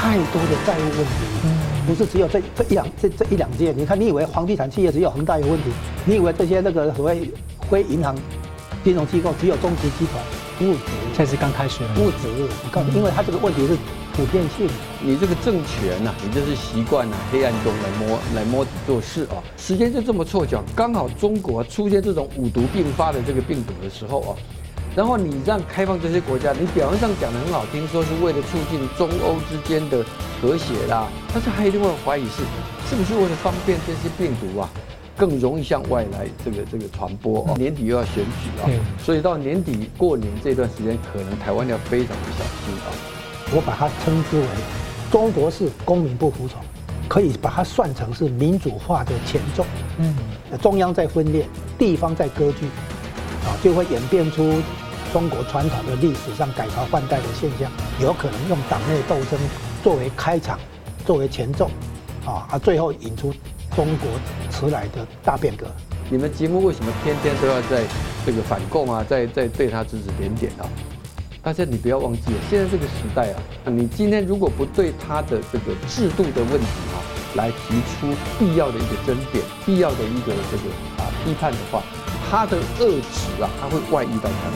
[0.00, 3.76] 太多的债务问题，不是只有这这一两这这一两件。
[3.76, 5.64] 你看，你以为房地产企业只有恒大有问题？
[6.06, 7.30] 你以为这些那个所谓
[7.68, 8.16] 非银行
[8.82, 10.24] 金融机构只有中植集团？
[10.58, 10.80] 不止，
[11.14, 11.80] 才是刚开始。
[11.94, 12.28] 不止，
[12.64, 13.76] 我告诉你，因为它这个问题是
[14.14, 14.66] 普遍性。
[15.02, 19.36] 你这个政权呐、啊，你就是习惯了黑暗中来摸来摸底做事啊。
[19.58, 24.32] 时间就这么凑巧，刚好中国出现这种五毒并发的这个病毒的时候啊。
[24.96, 30.04] 然后你让开放这些国家，你表面上讲的很好听，说是为了促进中欧之间的
[30.42, 32.42] 和谐啦，但是还有另外怀疑是，
[32.88, 34.68] 是不是为了方便这些病毒啊，
[35.16, 37.54] 更容易向外来这个这个传播哦？
[37.56, 38.66] 年底又要选举啊，
[38.98, 42.90] 所以到年底过年这段时间，可能台湾要非常的小心啊。
[43.54, 44.46] 我把它称之为
[45.10, 46.60] 中国式公民不服从，
[47.08, 49.64] 可以把它算成是民主化的前奏。
[49.98, 50.16] 嗯，
[50.60, 51.46] 中央在分裂，
[51.78, 52.66] 地方在割据。
[53.44, 54.60] 啊，就会演变出
[55.12, 59.38] 中国传统的历史上改朝换代的现象，有可能用党内斗争
[59.82, 60.58] 作为开场，
[61.06, 61.70] 作为前奏，
[62.24, 63.32] 啊，啊，最后引出
[63.74, 64.10] 中国
[64.50, 65.66] 迟来的大变革。
[66.10, 67.84] 你们节目为什么天天都要在
[68.26, 70.68] 这个反共啊，在在对他指指点点啊？
[71.42, 77.00] 大家你不要忘记了，现在这个时代啊，你今天如果不对他的这个制度的问题啊，
[77.34, 81.82] 来提出必要的一个争辩，必要的一个这个啊批判的话。
[82.30, 84.54] 他的恶质啊，他会外溢到他的。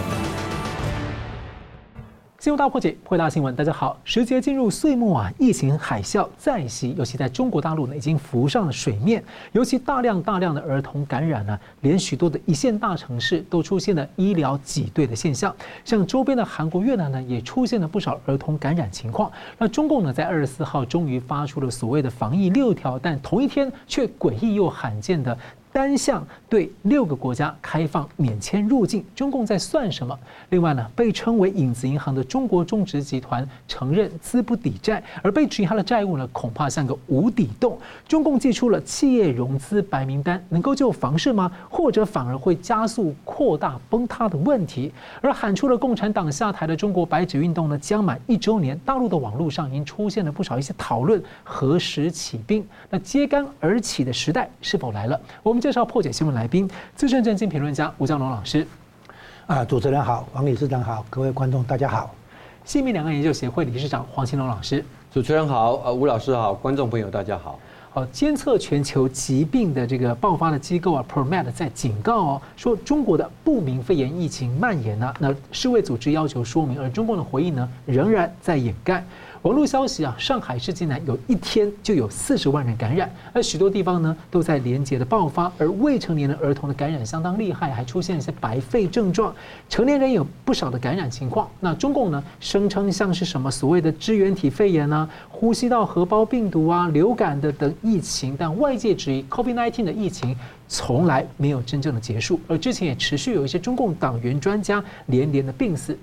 [2.38, 3.98] 新闻大破解，回答新闻，大家好。
[4.04, 9.24] 时节进入岁末啊，疫情海啸再袭，尤其在中国大陆呢，已经浮上了水面。
[9.50, 15.52] 尤其大量大量的儿童感染呢，连许多的一线大城市都出现了医疗挤兑的现象。
[15.84, 19.32] 像周边的韩国、越南呢，也出现了不少儿童感染情况。
[19.58, 25.36] 那中共呢，在二十四号终于发出了所谓的防疫六条，但同一天却诡异又罕见的。
[25.74, 30.16] 单向对六个国家开放免签入境，中共在算什么？
[30.50, 37.76] 另外呢，被称为影子银行的中国中植集团承认资不抵债，而被质疑他的债务呢，恐怕像个无底洞。
[38.06, 41.50] 中共祭出了企业融资白名单，能够救房市吗？
[41.68, 44.92] 或者反而会加速扩大崩塌的问题？
[45.20, 52.64] 而喊出了共产党下台的中国白纸运动呢，将满一周年，大陆的网络上已经出现了不少一些讨论：何时起兵？
[52.88, 55.20] 那揭竿而起的时代是否来了？
[55.42, 55.63] 我们。
[55.64, 58.66] 介绍破解新闻来宾，资深政经评论家吴江龙老师。
[59.46, 62.14] 啊，主持人好，王理事长好，各位观众大家好。
[62.66, 64.84] 新民两岸研究协会理事长黄兴龙老师。
[65.10, 67.58] 主持人好，呃，吴老师好，观众朋友大家好。
[67.94, 79.02] 好，监测全球疾病的这个爆发的机构啊，ProMed 在警告哦，说中国的不明肺炎疫情蔓延呢，那世卫组织要求说明，而中共的回应呢，仍然在掩盖。
[79.44, 89.34] 网络消息啊，上海市竟然有一天就有四十万人感染，而许多地方呢都在连结的爆发，而未成年的儿童的感染相当厉害，还出现一些白肺症状，
[89.68, 91.46] 成年人有不少的感染情况。
[91.60, 100.34] 那中共呢声称像是什么所谓的支原体肺炎啊、呼吸道合胞病毒啊、流感的等疫情，但外界质疑 COVID-19 的疫情
[100.68, 105.94] 从来没有真正的结束，而之前也持续有一些中共党员专家连连的病死。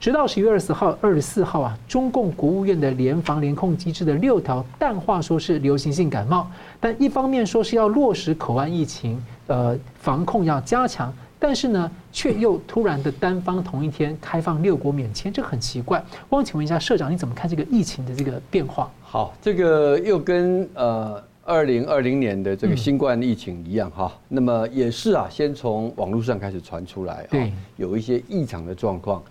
[0.00, 6.50] 直到十月二十号、二十四号啊，中共国务院的联防联控机制的六条淡化说是流行性感冒，
[6.80, 16.02] 但一方面说是要落实口岸疫情，呃，防控要加强，但是呢，却又突然的单方同一天开放六国免签，这很奇怪。
[16.30, 18.90] 我想请问一下社长，你怎么看这个疫情的这个变化？
[19.02, 29.22] 好，这个又跟呃二零二零年的这个新冠疫情一样哈，那么也是啊，先从网络上开始传出来，对，有一些异常的状况。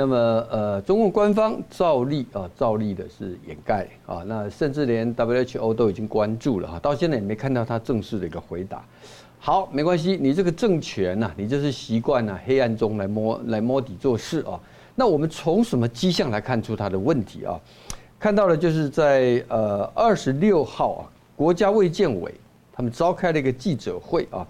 [0.00, 0.16] 那么，
[0.48, 8.80] 呃，中共官方照例啊，照例的是掩盖啊，那甚至连 WHO 都已经关注了哈，到现在也没看到他正式的一个回答。
[9.40, 14.54] 好，没关系，你这个政权呐，你就是习惯了黑暗中来摸来摸底做事啊。
[14.94, 17.58] 那我们从什么迹象来看出他的问题啊？
[18.20, 21.02] 看到了就是在呃二十六号啊，
[21.34, 22.32] 国家卫健委
[22.72, 24.46] 他们召开了一个记者会啊。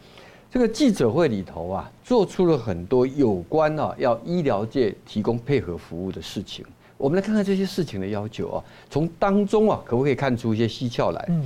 [0.58, 6.66] 这个记者会里头啊，做出了很多有关啊要医疗界提供配合服务的事情。
[6.96, 11.24] 我们来看看这些事情的要求啊，从当中啊，可不可以看出一些蹊跷来？
[11.28, 11.44] 嗯，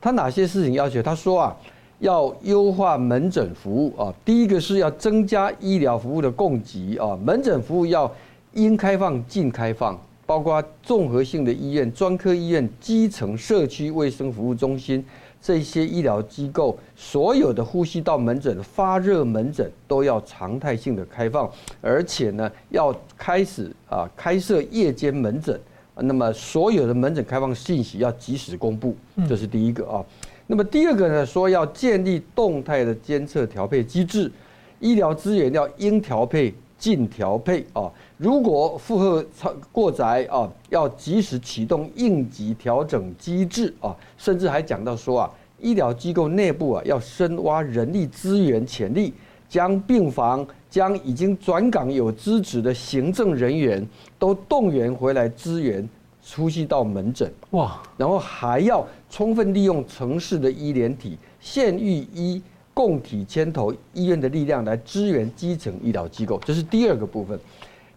[0.00, 1.00] 他哪些事情要求？
[1.00, 1.56] 他说啊，
[2.00, 8.12] 要优化门诊服务啊，第一个是要增加医疗服务的供给啊，门诊服务要
[8.54, 9.96] 应开放尽开放，
[10.26, 15.04] 包括综合性的医院、专科医院、基层社区卫生服务中心。
[15.40, 21.50] 这些医疗机构所有的呼吸道门诊、发热门诊都要常态性的开放，
[21.80, 25.58] 而且呢，要开始啊开设夜间门诊。
[26.00, 28.94] 那么所有的门诊开放信息要及时公布，
[29.28, 30.04] 这是第一个啊。
[30.46, 34.30] 那么第二个呢，说要建立动态的监测调配机制，
[34.78, 37.90] 医疗资源要应调配尽调配啊。
[38.18, 45.30] 如果负荷超过载啊，要及时启动应急调整机制啊，甚至还讲到说啊，
[45.60, 49.14] 医疗机构内部啊要深挖人力资源潜力，
[49.48, 53.86] 将病房、将已经转岗有资质的行政人员
[54.18, 55.88] 都动员回来支援
[56.20, 57.32] 出西到门诊。
[57.50, 62.42] 哇，然后还要充分利用城市的医联体、县域医
[62.74, 67.38] 共体牵头医院的力量来支援基层医疗机构，这是第二个部分。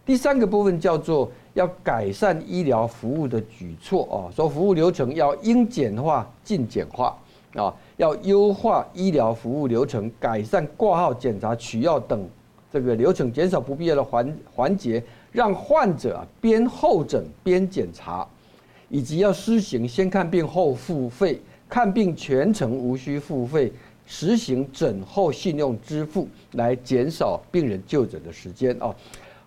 [0.05, 7.15] 第三个部分叫做要改善医疗服务的举措啊，说服务流程要应简化尽简化
[7.53, 12.27] 啊，要优化医疗服务流程，改善挂号、检查、取药等
[12.71, 18.27] 这个流程，减少不必要的环环节，让患者边候诊边检查，
[18.89, 21.39] 以及要施行先看病后付费，
[21.69, 23.71] 看病全程无需付费，
[24.05, 28.95] 实行诊后信用支付，来减少病人就诊的时间啊。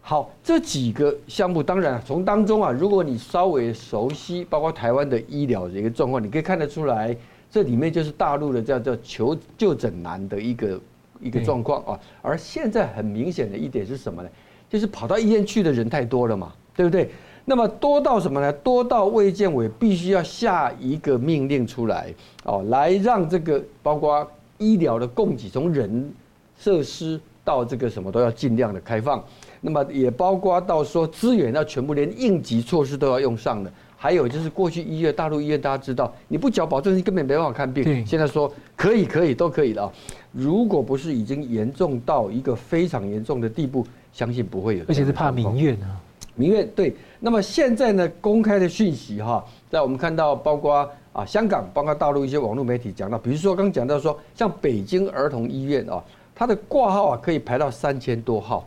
[0.06, 7.16] 好，这几个项目，当然从当中啊，如果你稍微熟悉，包括台湾的医疗的一个状况，你可以看得出来，
[7.50, 10.78] 这里面就是大陆的叫做求就诊难的一个
[11.22, 11.98] 一个状况啊。
[12.20, 14.28] 而现在很明显的一点是什么呢？
[14.68, 17.08] 就是跑到医院去的人太多了嘛，对不对？
[17.46, 18.52] 那么多到什么呢？
[18.52, 22.12] 多到卫健委必须要下一个命令出来
[22.44, 26.12] 哦，来让这个包括医疗的供给，从人、
[26.58, 29.24] 设施到这个什么都要尽量的开放。
[29.66, 37.82] 那么也包括到说资源要全部连应急措施都要用上的，还有就是过去医院大陆医院大家知道，你不缴保证金根本没办法看病。
[37.82, 39.92] 对，现在说可以可以都可以了啊。
[40.32, 44.84] 如果不是已经严重到一个非常严重的地步，相信不会有。
[44.86, 45.98] 而且是怕民怨啊。
[46.34, 46.94] 民怨对。
[47.18, 58.66] 那么现在呢，公开的讯息哈，在我们看到包括啊香港，包括大陆一些网络媒体讲到，比如说刚讲到说，像北京儿童医院啊，它的挂号啊可以排到三千多号。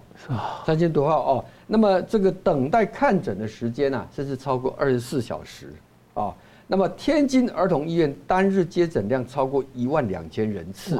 [0.65, 5.71] 三千多号哦，那么这个等待看诊的时间呢、啊，甚至超过二十四小时
[6.15, 6.33] 啊。
[6.65, 10.99] 那么天津儿童医院单日接诊量超过一万两千人次，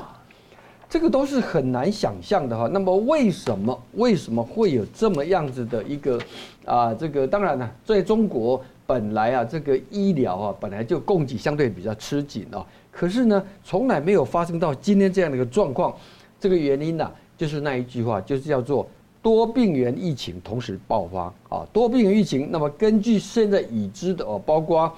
[0.88, 2.70] 这个都是很难想象的哈。
[2.72, 6.20] 那么为什么为什么会有这么样子的一个
[6.64, 6.94] 啊？
[6.94, 15.92] 这个当然呢，在中国本来啊，这个医疗啊本来就供给相对比较吃紧啊，可是呢，从来没有发生到今天这样的一个状况。
[16.40, 18.88] 这个原因呢、啊，就是那一句话，就是叫做。
[19.20, 21.68] 多病原疫情同时爆发啊！
[21.74, 24.90] 多病原疫情，那么根据现在已知的哦，包括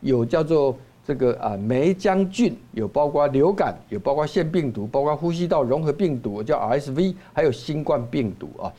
[0.00, 0.76] 有叫做
[1.06, 8.72] 这个啊梅浆菌，有包括流感，有包括腺病毒，包括呼吸道融合病毒叫 RSV，还有新冠病毒啊。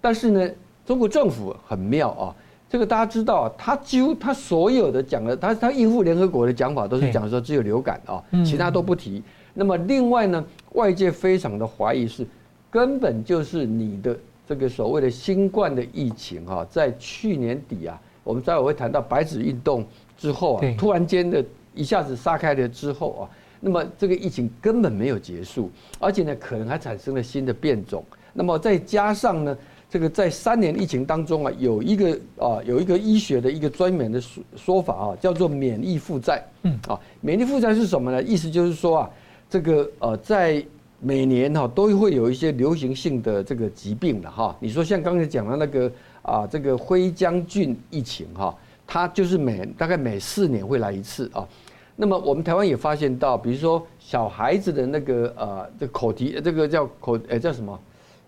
[0.00, 0.50] 但是呢，
[0.86, 2.34] 中国政府很妙啊，
[2.70, 9.22] 这个大家知道，他几乎他所有的讲的，他他应付联合国的讲法都是讲说只有流感啊，其他都不提。
[9.52, 10.42] 那么另外呢，
[10.74, 12.24] 外界非常的怀疑是
[12.70, 14.16] 根本就是你的。
[14.46, 19.86] 这个所谓的新冠的疫情哈，在去年底啊，我们待会会谈到白纸运动
[20.18, 21.42] 之后啊，突然间的
[21.74, 23.22] 一下子杀开了之后啊，
[23.58, 28.04] 那么这个疫情根本没有结束，而且呢，可能还产生了新的变种。
[28.34, 29.56] 那么再加上呢，
[29.88, 36.44] 这个在三年疫情当中啊，有一个啊，有一个医学的一个专门的说说法啊，叫做免疫负债。
[36.64, 38.22] 嗯啊，免疫负债是什么呢？
[38.22, 39.10] 意思就是说啊，
[39.54, 40.60] 这个呃在。
[41.00, 45.92] 每年哈都会有一些流行性的这个疾病的哈，你说像刚才讲的那个
[46.22, 48.56] 啊，这个灰浆菌疫情哈，
[48.86, 51.46] 它就是每大概每四年会来一次啊。
[51.94, 57.78] 那么我们台湾也发现到，比如说小孩子的那个呃，这口蹄这个叫口呃叫什么？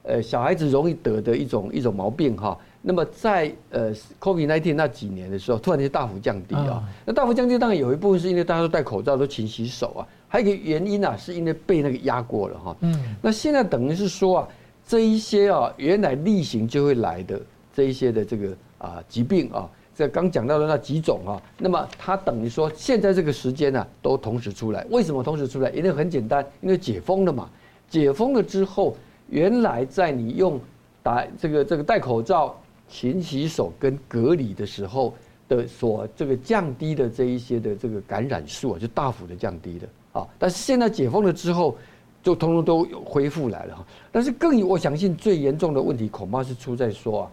[0.03, 2.59] 呃，小孩子容易得的一种一种毛病哈。
[2.89, 6.81] 那么在呃 COVID-19 那几年的时候，突然间大幅降低啊。
[7.05, 10.07] 那大幅降低当然有一部分是因为大家都戴口罩，都勤洗手啊。
[10.29, 12.77] 还有一个原因啊，是因为被那个压过了哈。
[12.83, 13.17] 嗯。
[13.21, 14.49] 那现在等于是说啊，
[14.87, 17.41] 这一些啊原来例行就会来的
[17.75, 24.87] 这一些的这个啊疾病啊，这刚讲到的那几种啊，那么它等于说现在这个时间呢、啊、都同时出来。
[24.91, 25.71] 为什么同时出来？
[25.71, 27.51] 因为很简单，因为解封了嘛。
[27.89, 28.97] 解封了之后，
[29.29, 30.61] 原来在你用
[31.03, 32.57] 打这个这个戴口罩、
[32.89, 35.15] 勤洗手跟隔离的时候
[35.49, 39.89] 的所这个降低的这一些的这个感染数啊，就大幅的降低了。
[40.17, 40.27] 啊！
[40.39, 41.77] 但是现在解封了之后，
[42.23, 43.87] 就通通都恢复来了哈。
[44.11, 47.31] 但是更我相信最严重的问题，恐怕是出在说啊，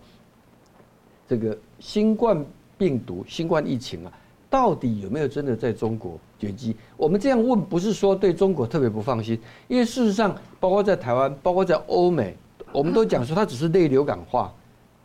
[1.25, 2.45] 这个新冠
[2.77, 4.11] 病毒、新冠疫情啊，
[4.49, 6.75] 到底有没有真的在中国绝迹？
[6.97, 12.35] 我们这样问，不是说对中国特别不放心，因为事实上，包括在台湾，包括在欧美，
[12.73, 14.53] 我们都讲说它只是类流感化，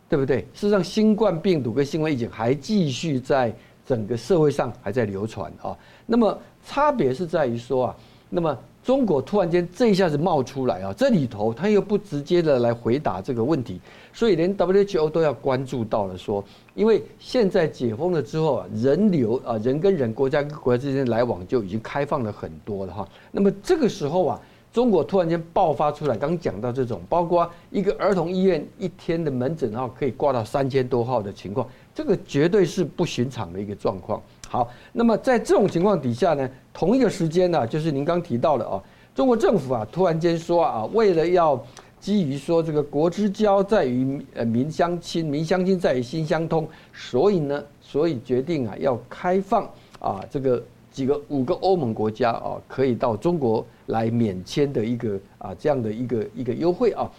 [0.09, 0.41] 对不对？
[0.55, 3.55] 事实上，新冠病毒跟新冠疫情还继续在
[3.87, 5.77] 整个社会上还在流传啊。
[6.07, 6.39] 那么。
[6.67, 7.97] 差别是在于说啊，
[8.29, 13.81] 那么中国突然间这一下子冒出来啊，这里头他又不直接的来回答这个问题，
[14.13, 23.09] 所以连 WHO 都要关注到了说，因为现在解封了之后啊，人流啊，人跟人、国家跟国家之间来往就已经开放了很多了哈。
[23.33, 24.41] 那么这个时候啊，
[24.73, 34.23] 中国突然间爆发出来，刚讲到这种，包括一个儿童医院一天的门诊号可以挂到三千多号的情况，这个绝对是不寻常的一个状况。
[34.49, 38.83] 好，那么在这种情况底下呢，同一个时间呢，就是您刚提到的啊，
[39.15, 41.61] 中国政府啊，突然间说啊，为了要
[41.99, 57.11] 基于说这个国之交在于呃民相亲，民相亲在于心相通，所以呢，所以决定啊要开放啊这个几个五个欧盟国家啊，可以到中国来免签的一个啊这样的一个一个优惠啊。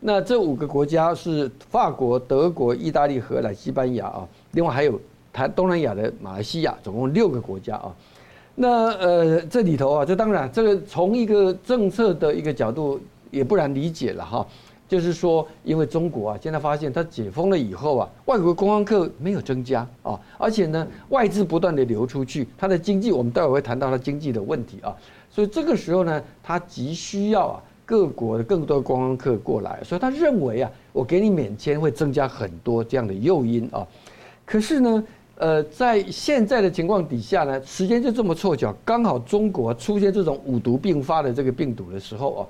[0.00, 4.98] 那这五个国家是法国、德国、意大利、荷兰、西班牙啊，另外还有。
[5.30, 7.94] 谈东南亚的马来西亚，总共六个国家啊。
[8.56, 12.98] 那呃，这里头啊，这当然这个从一个政策的一个角度
[13.30, 14.44] 也不难理解了哈。
[14.88, 24.96] 就是说，因为中国啊，现在发现它解封了以后啊，外国观光客没有增加啊，而且呢，外资不断的流出去，它的经济我们待会会谈到它经济的问题啊。
[25.38, 33.86] 所以这个时候呢，他急需要啊各国的更多的观光客过来，所以他认为啊，我给你免签会增加很多这样的诱因啊。
[34.44, 35.04] 可是呢，
[35.36, 42.42] 呃，在现在的情况底下呢，时间就这么凑巧，刚好中国出现这种五毒并发的这个病毒的时候啊，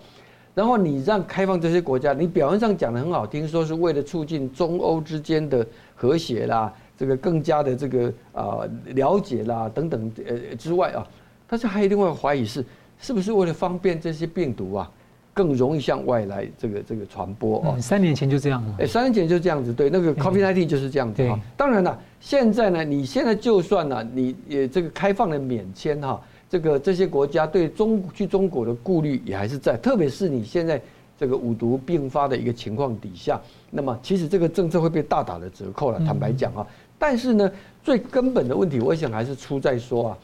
[0.54, 8.60] 然后你让开放这些国家，你表面上讲的很好听，说是为了促进中欧之间的和谐啦，这个更加的这个啊
[8.94, 11.06] 了解啦等等呃之外啊，
[11.46, 12.64] 但是还有另外怀疑是，
[13.00, 14.90] 是不是为了方便这些病毒啊？
[15.34, 17.80] 更容易向外来这个这个传播哦。
[17.80, 18.74] 三年前就这样了。
[18.80, 21.38] 哎，三年前就这样子，对，那个 COVID-19 就是这样子哈。
[21.56, 30.82] 当然了，现在呢，你现在就算呢，你也这个开放了免签哈，这个这些国家对中去中国的顾虑也还是在，特别是你现在
[31.16, 33.40] 这个五毒并发的一个情况底下，
[33.70, 36.00] 那么其实这个政策会被大打的折扣了。
[36.00, 36.66] 坦白讲啊，
[36.98, 37.48] 但是呢，
[37.84, 40.18] 最根本的问题，我想还是出在说啊，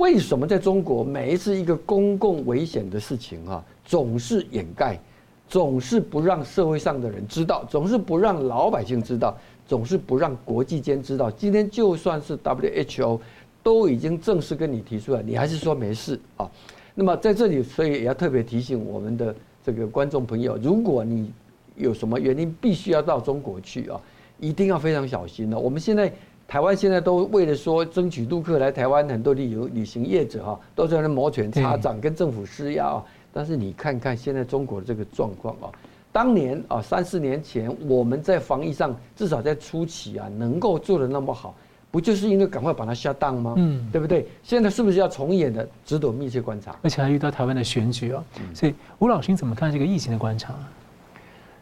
[0.00, 3.62] 为什么在中国每一次一个公共危险的事情啊？
[3.84, 4.98] 总是掩盖，
[5.46, 11.30] 总是不让社会上的人知道，总是不让老百姓知道，总是不让国际间知道。
[11.30, 13.20] 今天就算是 WHO
[13.62, 16.50] 都已经正式跟你提出来，你还是说没事啊？
[16.94, 21.30] 那么在这里，所以也要特别提醒我们的这个观众朋友，如果你
[21.76, 24.00] 有什么原因必须要到中国去啊，
[24.38, 25.58] 一定要非常小心了。
[25.58, 26.10] 我们现在
[26.50, 33.04] 台湾现在都为了说争取陆客来台湾，很多旅游旅行业者哈都在那摩拳擦掌，跟政府施压啊。
[33.32, 35.70] 但是你看看现在中国的这个状况啊，
[36.10, 41.54] 当年啊三四年前我们在防疫上至少在初期啊能够做的那么好，
[41.88, 43.54] 不就是因为赶快把它 shut down 吗？
[43.56, 44.26] 嗯，对不对？
[44.42, 45.68] 现在是不是要重演的？
[45.86, 46.74] 值得密切观察。
[46.82, 50.52] 而且还遇到台湾的选举啊，所以吴老师你怎么看这个疫情的观察？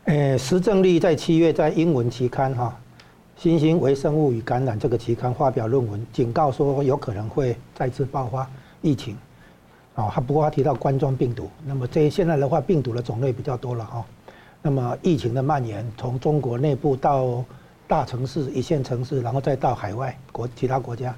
[0.05, 2.75] 呃，石正丽在七月在英文期刊哈
[3.39, 8.51] 《新型微生物与感染》这个期刊发表论文，警告说有可能会再次爆发
[8.83, 9.17] 疫情。
[9.95, 14.05] 哦，他不过他提到冠状病毒，那么这现在的话，病毒的种类比较多了哈。
[14.61, 17.45] 那么疫情的蔓延，从中国内部到
[17.87, 21.15] 大城市、一线城市，然后再到海外国其他国家，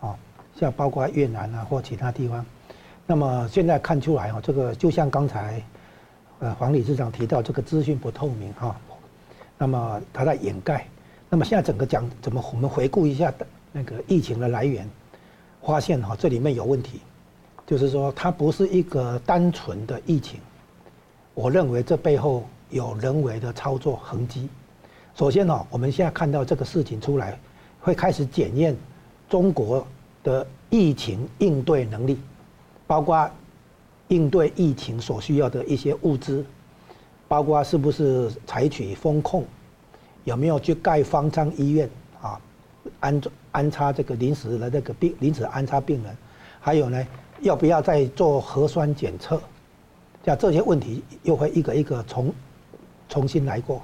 [0.00, 0.16] 啊，
[0.58, 2.44] 像包括越南啊或其他地方。
[3.06, 5.62] 那么现在看出来哦，这个就像刚才
[6.40, 8.74] 呃黄理事长提到，这个资讯不透明哈。
[9.56, 10.84] 那么他在掩盖。
[11.32, 14.86] 那么现在整个讲怎么，我们回顾一下的那个疫情的来源，
[15.62, 17.00] 发现哈这里面有问题。
[17.64, 20.40] 就是说，它不是一个单纯的疫情。
[21.32, 24.48] 我认为这背后有人为的操作痕迹。
[25.14, 27.38] 首先呢，我们现在看到这个事情出来，
[27.80, 28.76] 会开始检验
[29.28, 29.86] 中国
[30.24, 32.18] 的疫情应对能力，
[32.88, 33.30] 包括
[34.08, 36.44] 应对疫情所需要的一些物资，
[37.28, 39.44] 包括是不是采取封控，
[40.24, 41.88] 有没有去盖方舱医院
[42.20, 42.40] 啊，
[43.00, 43.20] 安
[43.52, 46.16] 安插这个临时的这个病临时安插病人，
[46.60, 47.06] 还有呢？
[47.40, 49.40] 要不要再做核酸检测？
[50.24, 52.30] 像这些问题又会一个一个重
[53.08, 53.80] 重新来过。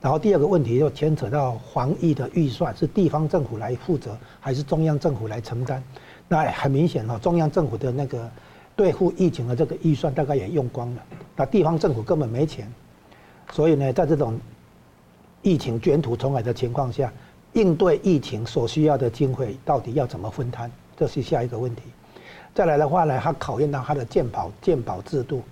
[0.00, 5.82] 然后第二个问题又牵扯到防疫的预算是地方政府来负责还是中央政府来承担？
[6.28, 8.30] 那很明显哈，中央政府的那个
[8.76, 11.02] 对付疫情的这个预算大概也用光了，
[11.34, 12.72] 那地方政府根本没钱。
[13.50, 14.38] 所以呢，在这种
[15.44, 17.12] 疫情卷土重来的情况下，
[17.52, 20.70] 应对疫情所需要的经费到底要怎么分摊？
[20.96, 21.82] 这是下一个问题。
[22.54, 25.42] 再来的话呢，它考验到它的健保健保制度，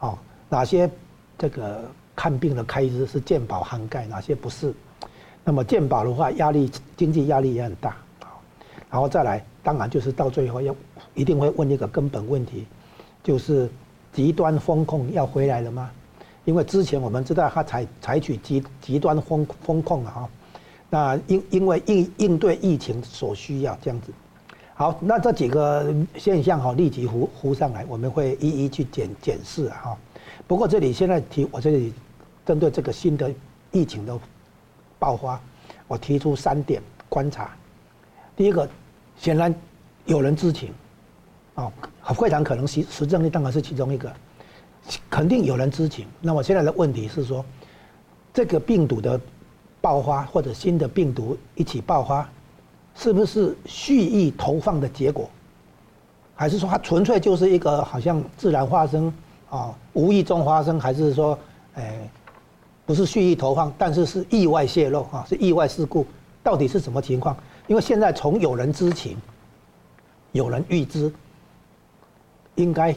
[0.00, 0.18] 哦，
[0.50, 0.88] 哪些
[1.38, 4.74] 这个看病的开支是健保涵盖，哪些不是？
[5.44, 7.96] 那么健保的话，压力经济压力也很大，
[8.90, 10.76] 然后再来，当然就是到最后要
[11.14, 12.66] 一定会问一个根本问题，
[13.22, 13.66] 就是
[14.12, 15.90] 极端风控要回来了吗？
[16.48, 20.28] 因为之前我们知道他采采取极极端风风控啊，哈，
[20.88, 24.10] 那因因为应应对疫情所需要这样子。
[24.72, 29.94] 好，那这几个现象哈，立即浮浮上来，我们会一一去检检视啊，
[30.46, 31.92] 不过这里现在提，我这里
[32.46, 33.30] 针对这个新的
[33.70, 34.18] 疫情的
[34.98, 35.38] 爆发，
[35.86, 37.54] 我提出三点观察。
[38.34, 38.66] 第一个，
[39.18, 39.54] 显然
[40.06, 40.72] 有人知情，
[41.56, 41.70] 啊，
[42.14, 44.10] 非常可能实实证力当然是其中一个，
[45.10, 46.06] 肯定有人知情。
[46.20, 47.44] 那我现在的问题是说，
[48.32, 49.20] 这个病毒的
[49.80, 52.28] 爆发或者新的病毒一起爆发。
[53.00, 55.30] 是不是蓄意投放的结果，
[56.34, 59.14] 还是说它纯粹就是一个好像自然发生
[59.48, 61.38] 啊，无意中发生，还是说，
[61.74, 61.96] 哎，
[62.84, 66.04] 不是蓄意投放，但是是意外泄露啊，是意外事故，
[66.42, 67.36] 到底是什么情况？
[67.68, 69.16] 因为现在从有人知情，
[70.32, 71.12] 有人预知，
[72.56, 72.92] 应该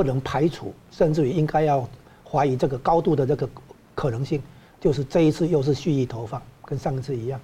[0.00, 1.86] 不能排除，甚至于应该要
[2.24, 3.46] 怀疑这个高度的这个
[3.94, 4.40] 可能性，
[4.80, 7.38] 就是这一次又是蓄意投放，跟上一次一样，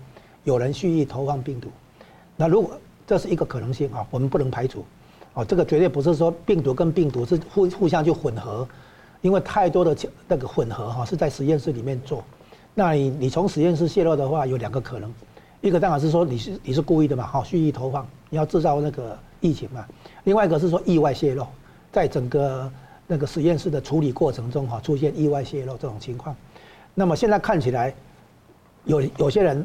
[0.45, 1.69] 有人蓄意投放病毒。
[2.35, 4.87] 那如果这是一个可能性啊，我们不能排除，
[5.35, 8.67] 哦，这个绝对不是说病毒跟病毒是互互相就混合，
[9.21, 9.95] 因为太多的
[10.27, 12.25] 那个混合哈是在实验室里面做，
[12.75, 15.13] 那你你从实验室泄露的话有两个可能，
[15.61, 19.87] 一个当然是说你是你是故意的嘛，哈，蓄意投放，你要制造那个疫情嘛，
[20.25, 21.47] 另外一个是说意外泄露，
[21.97, 22.71] 在整个
[23.07, 26.37] 那个实验室的处理过程中哈出现意外泄露这种情况，
[26.93, 27.95] 那么现在看起来
[28.85, 29.65] 有有些人，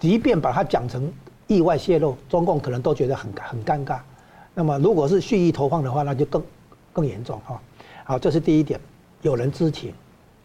[0.00, 1.08] 即便把它讲成。
[1.46, 4.00] 意外泄露，中共可能都觉得很很尴尬。
[4.52, 6.42] 那么，如果是蓄意投放的话，那就更
[6.92, 7.58] 更严重哈。
[8.04, 8.78] 好，这是第一点，
[9.22, 9.94] 有人知情，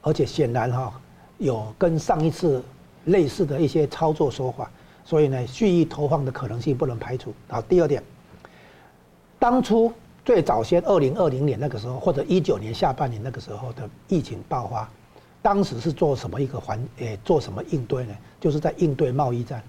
[0.01, 0.93] 而且显然哈
[1.39, 2.63] 有跟上一次
[3.03, 4.71] 类似的一些操作手法，
[5.03, 7.33] 所以呢，蓄意投放的可能性不能排除。
[7.49, 8.01] 好，第二点，
[9.37, 9.91] 当初
[10.25, 14.89] 最早先二零二零年那个时候，或者一九年下半年那个时候的疫情爆发，
[15.41, 18.15] 当时是做什么一个环诶做什么应对呢？
[18.39, 19.61] 就是在应对贸易战。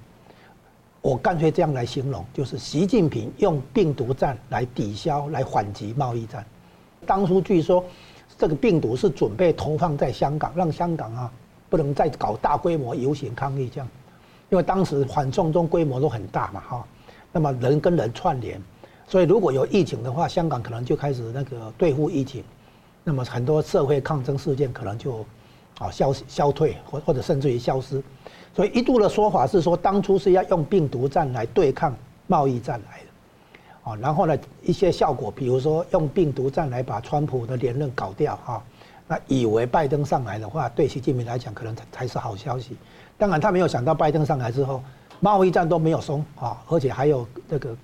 [1.03, 6.47] 我干脆这样来形容，就是习近平用病毒战来抵消、来缓急贸易战。
[7.05, 7.85] 当初据说，
[8.39, 11.33] 这个病毒是准备投放在香港，让香港啊
[11.69, 13.89] 不能再搞大规模游行抗议这样，
[14.51, 16.87] 因为当时反送中规模都很大嘛哈。
[17.33, 18.63] 那么人跟人串联，
[19.07, 22.43] 所以如果有疫情的话，香港可能就开始那个对付疫情，
[23.03, 25.25] 那么很多社会抗争事件可能就
[25.79, 28.03] 啊消消退，或或者甚至于消失。
[28.55, 31.95] 所以一度的说法是说，当初是要用病毒战来对抗
[32.27, 38.63] 贸易战来的，啊，然后呢，一些效果，比如说用病毒战来把川普的连任搞掉，哈，
[39.07, 42.77] 那以为拜登上来的话，对习近平来讲可能才才是好消息。
[43.19, 44.83] 当然，他没有想到拜登上来之后，
[45.21, 47.77] 贸易战都没有松，啊，而且还有这个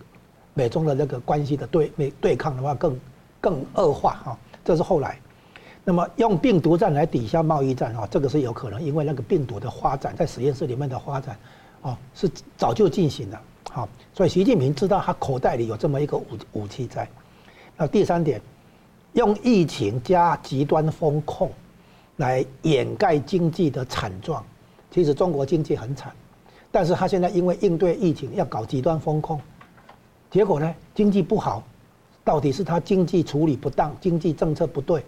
[0.54, 3.00] 美中的那个关系的对对抗的话更
[3.40, 5.18] 更恶化，哈，这是后来。
[5.82, 11.38] 那么用病毒战来抵消贸易战啊，这个是有可能，因为那个病毒的发展在实验室里面的发展，
[11.80, 17.08] 啊，是早就进行了，好，所以习近平知道他口袋里有这么一个武武器在。
[17.76, 18.40] 那第三点，
[19.14, 21.50] 用疫情加极端风控
[22.16, 24.44] 来掩盖经济的惨状。
[24.90, 26.12] 其实中国经济很惨，
[26.70, 29.40] 但是他现在因为应对疫情要搞极端风控，
[30.30, 31.62] 结果呢，经济不好，
[32.22, 35.04] 到底是他经济处理不当，经济政策不对？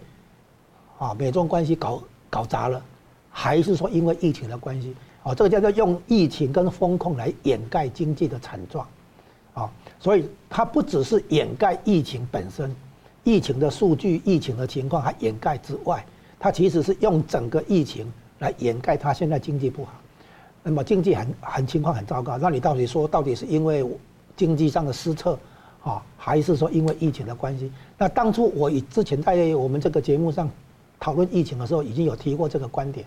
[0.99, 2.83] 啊，美中关系搞搞砸了，
[3.29, 4.93] 还是说因为疫情的关系？
[5.23, 8.85] 啊，这个叫做用疫情跟风控来掩盖经济的惨状，
[9.53, 12.75] 啊，所以它不只是掩盖疫情本身，
[13.23, 16.05] 疫情的数据、疫情的情况还掩盖之外，
[16.37, 19.93] 它其实是用整个疫情来掩盖它现在经济不好，
[20.61, 23.81] 那么经济很很情况很糟糕，那你到底说到底是因为
[24.35, 25.37] 经济上的失策，
[25.83, 27.71] 啊，还是说因为疫情的关系？
[27.97, 30.49] 那当初我以之前在我们这个节目上。
[30.99, 33.05] 讨论疫情的时候已经有提过这个观点，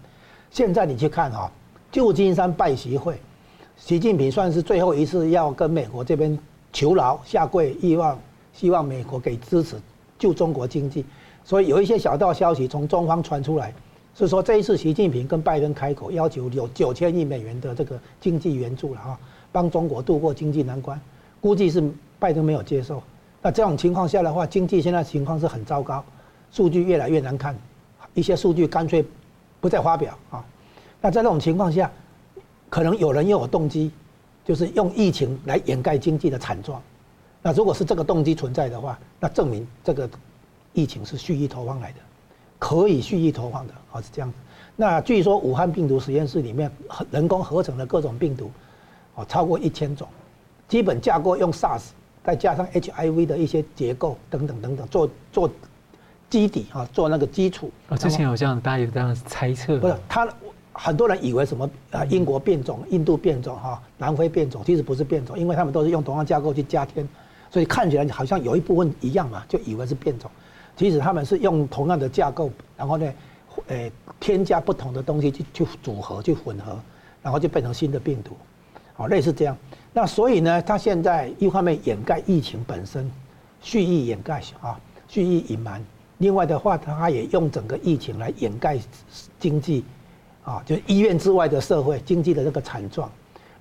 [0.51, 1.51] 现在你去看哈，
[1.91, 3.19] 旧金山拜习会，
[3.79, 6.39] 习近平算是最后一次要跟美国这边
[6.75, 8.19] 求饶下跪，希望
[8.53, 9.77] 希望美国给支持
[10.19, 11.07] 救中国经济，
[11.43, 13.73] 所以有一些小道消息从中方传出来，
[14.15, 19.19] 是说这一次习近平跟拜登开口要求有九千亿美元的这个经济援助了哈，
[19.51, 21.01] 帮中国度过经济难关，
[21.47, 21.81] 估计是
[22.19, 23.01] 拜登没有接受，
[23.41, 26.05] 那这种情况下的话，经济现在情况是很糟糕，
[26.51, 27.57] 数据越来越难看。
[28.15, 29.07] 一些数据干脆
[29.61, 30.45] 不再发表啊，
[31.01, 31.89] 那在这种情况下，
[32.69, 33.93] 可能有人又有动机，
[34.45, 36.83] 就是用疫情来掩盖经济的惨状。
[37.43, 40.11] 那如果是这个动机存在的话，那证明这个
[40.73, 41.99] 疫情是蓄意投放来的，
[42.59, 44.33] 可以蓄意投放的啊，是这样。
[44.75, 46.69] 那据说武汉病毒实验室里面
[47.13, 48.51] 人工合成的各种病毒，
[49.15, 50.09] 哦，超过一千种，
[50.69, 51.83] 基本架构用 SARS
[52.25, 55.51] 再加上 HIV 的一些结构等等等等，做做
[56.29, 57.71] 基底啊，做那个基础。
[57.89, 59.79] 啊，之前有这样，大家有这样猜测。
[59.79, 60.29] 不是他。
[60.79, 62.05] 很多人以为什么啊？
[62.05, 67.09] 英国变种、印度变种、哈南非变种，其实不是变种，因为他们都是用同样架构去加添，
[67.51, 70.31] 所以看起来好像有一部分一样嘛，就以为是变种。
[70.77, 73.11] 其实他们是用同样的架构，然后呢，
[73.69, 76.79] 诶，添加不同的东西去去组合、去混合，
[77.23, 78.37] 然后就变成新的病毒，
[78.99, 79.57] 哦，类似这样。
[79.99, 83.11] 那所以呢，他现在一方面掩盖疫情本身，
[83.63, 84.79] 蓄意掩盖啊，
[85.09, 85.81] 蓄意隐瞒；
[86.19, 88.79] 另外的话，他也用整个疫情来掩盖
[89.41, 89.83] 经济。
[90.45, 93.11] 啊，就医院之外的社会经济的这个惨状，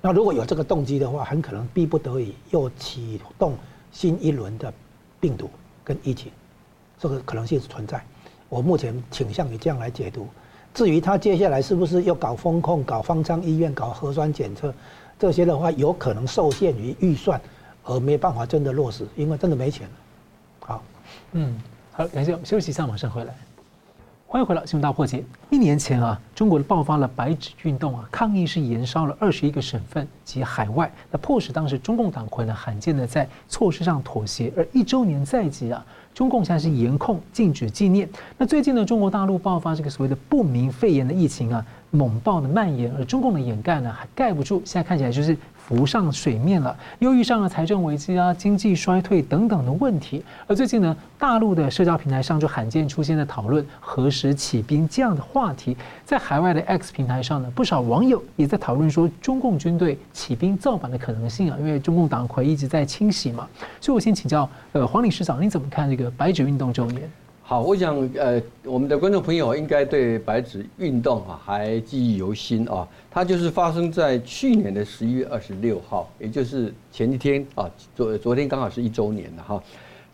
[0.02, 3.54] 那如果有这个动机的话，很可能逼不得已又启动
[3.94, 4.74] 新一轮的
[5.22, 5.50] 病毒
[5.86, 6.30] 跟疫情，
[7.00, 8.04] 这个可能性是存在。
[8.50, 10.28] 我目前倾向于这样来解读。
[10.74, 14.74] 至于他接下来是不是又搞封控、搞方舱医院、搞核酸检测
[15.18, 17.40] 这些的话，有可能受限于预算
[17.84, 19.88] 而没办法真的落实，因为真的没钱。
[20.60, 20.84] 好，
[21.32, 21.58] 嗯，
[21.92, 23.34] 好，感谢休息一下，马上回来。
[24.28, 25.24] 欢迎回来，新闻大破解。
[25.50, 34.52] 一年前啊，中国爆发了白纸运动啊，抗议是延烧了二十一个省份及海外，那迫使当时中共党魁呢罕见的在措施上妥协。
[34.58, 38.10] 而一周年在即啊，中共现在是严控禁止纪念。
[38.38, 45.38] 那最近呢，中国大陆爆发这个所谓的不明肺炎的疫情啊，猛暴的蔓延，而中共的掩盖呢还盖不住，现在看起来就是。
[45.66, 50.24] 浮上水面了，又遇上了财政危机啊、经济衰退等等的问题。
[50.46, 55.76] 而最近呢，大陆的社交平台上就罕见出现在讨论何时起兵这样的话题。
[56.06, 63.48] 在海外的 X 平台上呢，不少网友也在讨论说中共军队起兵造反的可能性啊，因为中共党魁一直在清洗嘛。
[63.82, 67.10] 所以我先请教呃黄理事长，你怎么看这个白纸运动周年？
[67.48, 72.88] 好，我想呃，我们的观众朋友应该对白纸运动啊还记忆犹新啊。
[73.12, 79.64] 它就是发生在去年的十一月二十六号，也就是前一天啊，昨昨天刚好是一周年了哈。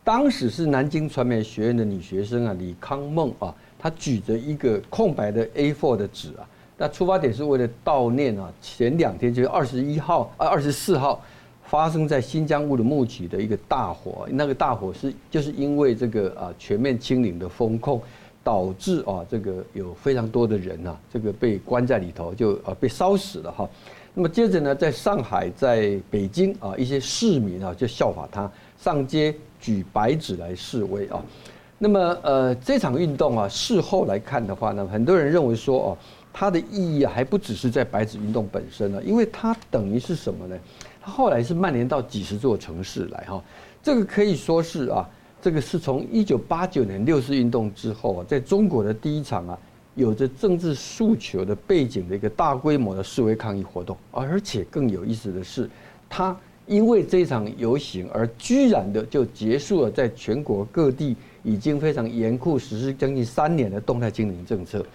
[0.04, 6.44] 当时是南京传媒学院的女学生啊，李康梦啊，她举着一个空白的 A4 的纸啊，
[6.78, 11.24] 那出发点是为了悼念啊，前两天就是二十一号啊，二十四号。
[11.72, 18.02] 发生在新疆乌鲁木齐的一个大火，那个大火是就是因为这个啊全面清零的风控，
[18.44, 23.70] 导致啊这个有非常多的人呐，这个被关在里头，就啊被烧死了哈。
[24.14, 31.24] 那么接着呢，在上海、在北京啊，一些市民啊就效法他上街举白纸来示威啊。
[31.78, 35.98] 那么呃这场运动啊，事后来看的话呢，很多人认为说哦，
[36.34, 40.58] 它的意义还不只是在白纸运动本身呢，因为它等于是什么呢？
[41.02, 43.44] 它后来是蔓延到几十座城市来哈，
[43.82, 45.10] 这个可以说是啊，
[45.42, 49.58] 这个是从一九八九年六四运动之后啊，在中国的第一场啊，
[49.96, 55.68] 有着政治诉求的背景的一个大规模的示威抗议活动，而且更有意思的是，
[56.08, 56.38] 它
[56.68, 64.86] 因为这场游行而居然的就结束了在全国各地已经非常严酷实施将近三年的动态清零政策。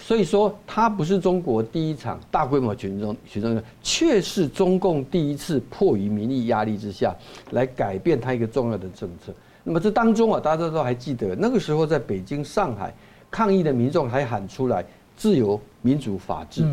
[0.00, 7.14] 所以说，它不是中国第一场大规模群众群众，却是中共第一次迫于民意压力之下
[7.50, 9.32] 来改变它一个重要的政策。
[9.62, 12.92] 那么这当中啊，大家都还记得，那个时候在北京、上海
[13.30, 14.84] 抗议的民众还喊出来
[15.16, 16.64] “自由、民主、法治”，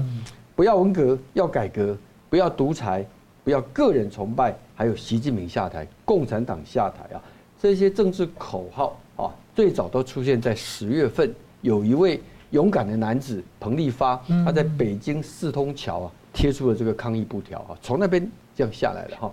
[0.56, 1.96] 不要文革，要改革，
[2.30, 3.06] 不要独裁，
[3.44, 7.22] 不要个人崇拜，还有习近平下台、共产党下台啊，
[7.62, 12.20] 这些政治口号啊，最早都出现在十月份，有一位。
[12.52, 19.32] 勇敢的男子彭立发，他在北京四通桥啊贴出了这个抗议布条啊，从那边这样下来了哈。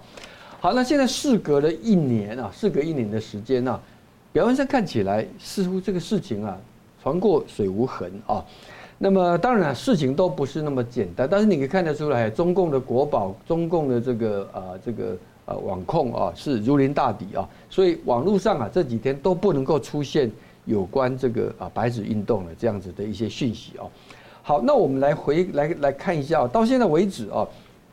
[0.61, 3.81] 好，那现在事隔了一年啊，事隔一年的时间啊，
[4.33, 6.59] 表面上看起来似乎这个事情啊
[7.03, 8.45] 船过水无痕啊。
[8.99, 20.31] 那么当然事情都不是那么简单，但是你可以看得出来，中共的国宝、中共的这个啊这个呃网控啊是如临大敌啊，所以网络上啊这几天都不能够出现。
[20.67, 23.89] 有关这个啊白纸运动的这样子的一些讯息哦，
[24.43, 27.47] 好，那我们来回来来看一下，到现在为止啊，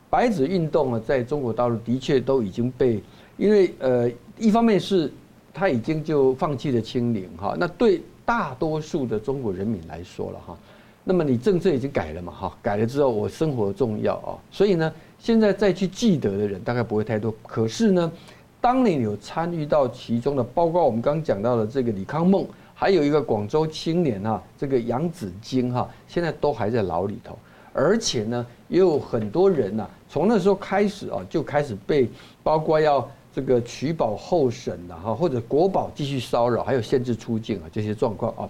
[0.10, 3.02] 白纸运动呢，在中国大陆的确都已经被，
[3.38, 5.12] 因为呃，一方面是
[5.54, 10.58] 他已经就放弃了清零哈，那对大多数的中国人民来说了哈，
[11.04, 18.12] 那么你政策已经改了嘛哈，改了之后我生活重要啊，所以呢，现在再去记得的人大概不会太多，可是呢，
[18.60, 22.48] 当年有参与到其中的，包括我们刚刚讲到的这个李康梦。
[22.74, 27.38] 还有一个广州青年哈，这个杨子京哈，现在都还在牢里头，
[27.72, 32.10] 而且呢，也有很多人呐，从那时候开始啊，就开始被
[32.42, 38.50] 包括要这个取保候审的哈，或者国保继续骚扰，还有限制出境啊这些状况啊。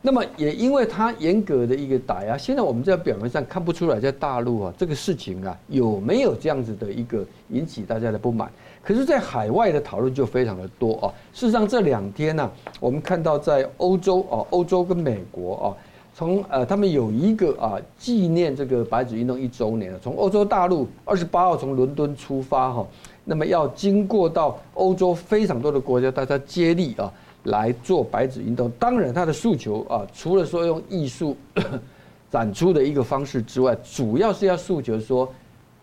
[0.00, 8.50] 那么也因为他严格的一个打压，现在我们在表面上看不出来，在大陆啊这个事情啊有没有这样子的一个引起大家的不满？
[8.88, 11.12] 可是，在海外的讨论就非常的多啊。
[11.34, 15.76] 事实上，这两天呢，我们看到在欧洲啊，欧洲跟美国啊，
[16.14, 22.86] 从呃他们有一个啊纪念这个白纸运动一周年，从欧洲大陆二十八号从伦敦出发哈，
[23.26, 27.12] 那么要经过到欧洲非常多的国家，大家接力啊。
[27.44, 31.36] 来做白纸运动，当然他的诉求啊，除了说用艺术
[32.30, 35.30] 展出的一个方式之外，主要是要诉求说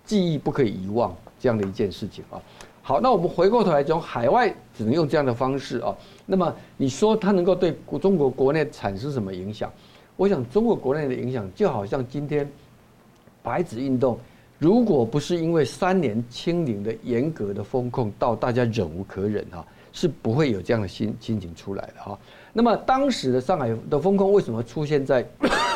[0.03, 2.41] 记忆不可以遗忘这样的一件事情啊。
[2.87, 5.97] 好，那我们回过头来讲，海外只能用这样的方式啊。
[6.23, 9.73] 那么你说它能够对中国国内产生什么影响？
[10.15, 12.47] 我想中国国内的影响就好像今天
[13.41, 14.19] 白纸运动，
[14.59, 19.65] 如果不是因为三年清零的严格的风控到大家忍无可忍哈。
[19.91, 22.19] 是不会有这样的心心情出来的哈。
[22.53, 25.25] 那么当时的上海的风控为什么出现在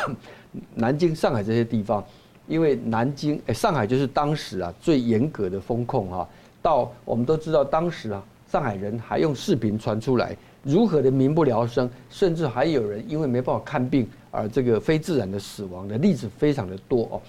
[0.76, 2.04] 南京、上海这些地方？
[2.46, 6.28] 因为南京、哎，上海就是当时啊最严格的风控哈。
[6.62, 17.20] 到我们都知道，当时啊上海人还用视频传出来如何的民不聊生，甚至还有人因为没办法看病而这个非自然的死亡的例子非常的多哦。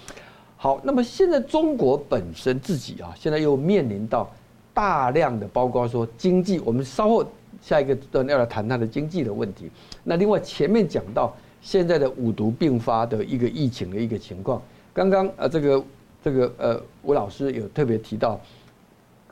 [0.58, 4.30] 好，那么现在中国本身自己啊，现在又面临到。
[4.74, 7.26] 大量的，包括说经济，我们稍后
[7.62, 9.70] 下一个段要来谈它的经济的问题。
[10.02, 14.62] 那另外前面讲到现在的五毒并发的一个疫情的一个情况，
[14.94, 15.84] 刚刚呃这个
[16.24, 18.40] 这个呃吴老师有特别提到，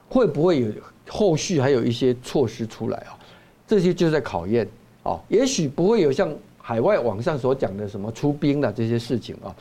[0.09, 0.67] 会不会有
[1.07, 3.15] 后续还有一些措施出来啊？
[3.67, 4.67] 这些就在考验
[5.03, 9.55] 啊，也许不会有像海外网上所讲的什么出兵的这些事情啊，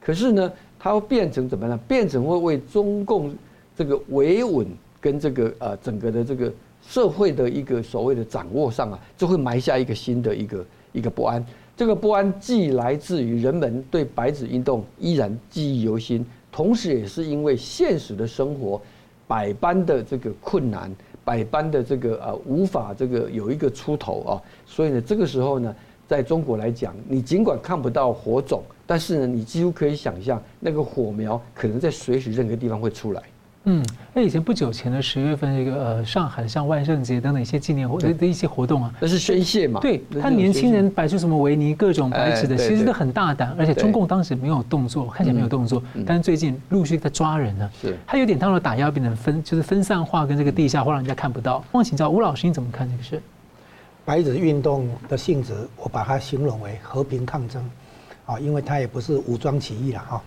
[0.00, 1.78] 可是呢，它会变成怎么样？
[1.88, 3.34] 变成会为中共
[3.74, 4.66] 这个维稳。
[5.02, 11.44] 跟这个呃整个的这个社会的一个所谓的掌握上啊，就会埋下一个新的一个一个不安。
[11.76, 18.80] 这个不安既来自于人们对白纸运动依然记忆犹新，同时也是因为现实的生活
[19.26, 24.42] 百般的这个困难，百般的这个呃无法这个有一个出头啊。
[24.66, 25.74] 所以呢，这个时候呢，
[26.06, 33.22] 在中国来讲，你尽管看不到火种，但是呢，你几乎可以想象那个火苗可能在随时任何地方会出来。
[33.64, 39.78] 嗯，那以前不久前的十月份，这个呃，上海像万圣节等等一些纪念活的的一些活动啊，那是宣泄嘛？
[39.78, 47.70] 对，他年轻人摆出什么维尼各种白纸的，其实都很大胆，而且中共当时没有动作，看起来没有动作，但是最近陆续在抓人呢。
[47.80, 51.64] 是，他有点当了打压，变成分，就是分散化跟这个地下化，让人家看不到。
[51.70, 53.22] 我想请教吴老师，你怎么看这个事？
[54.04, 57.64] 白纸运动的性质，我把它形容为和平抗争，
[58.26, 60.22] 啊，因为它也不是武装起义了哈，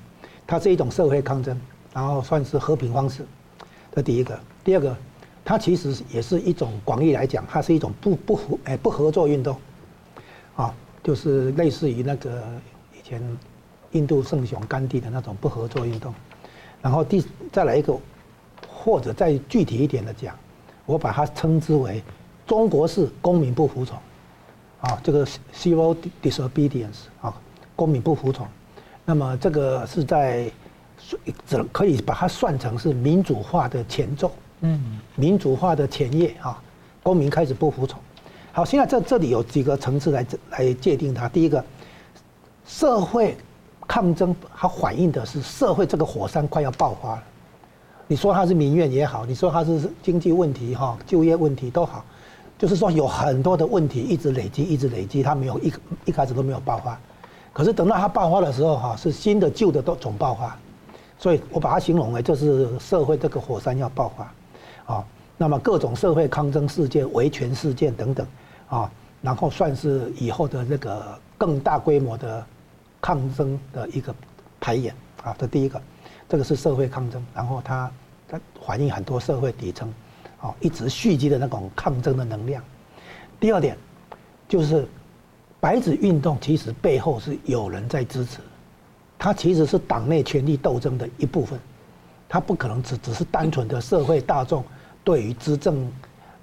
[0.47, 1.59] 它是一种社会抗争。
[1.95, 3.25] 然后算是和平方式，
[3.93, 4.37] 这第一个。
[4.65, 4.93] 第二个，
[5.45, 9.55] 它其实也是一种广义来讲，它是一种不不合哎不合作运动，
[10.57, 12.43] 啊，就是类似于那个
[12.93, 13.23] 以前
[13.91, 16.13] 印度圣雄甘地的那种不合作运动。
[16.81, 17.97] 然后第再来一个，
[18.67, 20.35] 或者再具体一点的讲，
[20.85, 22.03] 我把它称之为
[22.45, 23.97] 中国式公民不服从，
[24.81, 27.33] 啊，这个 civil disobedience 啊，
[27.73, 28.45] 公民不服从。
[29.05, 30.51] 那么这个是在。
[31.47, 34.31] 只可以把它算成是民主化的前奏，
[34.61, 36.61] 嗯，民主化的前夜啊，
[37.03, 37.99] 公民开始不服从。
[38.51, 41.27] 好，现在这这里有几个层次来来界定它。
[41.27, 41.63] 第一个，
[42.65, 43.35] 社会
[43.87, 47.23] 抗争，它反映的是社会这个火山快要爆发了。
[48.07, 52.05] 你说它是民怨也好，你说它是经济问题哈，就业问题都好，
[52.57, 55.73] 就是说有很多的问题一直累积，一直累积，它没有一
[56.05, 56.97] 一开始都没有爆发，
[57.51, 60.57] 可是等到它爆发的时候哈，是新的旧的都总爆发。
[61.25, 65.03] 所以我把它形容为，这是社会这个火山要爆发，啊，
[65.37, 68.27] 那么各种社会抗争事件、维权事件等等，
[68.69, 68.91] 啊，
[69.23, 72.45] 然后算是以后的这个更大规模的
[73.01, 74.13] 抗争的一个
[74.61, 75.81] 排演，啊，这第一个，
[76.29, 77.91] 这个是社会抗争，然后它
[78.27, 79.91] 它反映很多社会底层，
[80.39, 82.63] 啊，一直蓄积的那种抗争的能量。
[83.39, 83.75] 第二点，
[84.47, 84.87] 就是
[85.59, 88.41] 白纸运动其实背后是有人在支持。
[89.25, 91.59] 它其实是党内权力斗争的一部分，
[92.29, 94.63] 它不可能只只是单纯的社会大众
[95.03, 95.91] 对于执政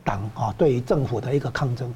[0.02, 1.94] 党啊，对于政府的一个抗争，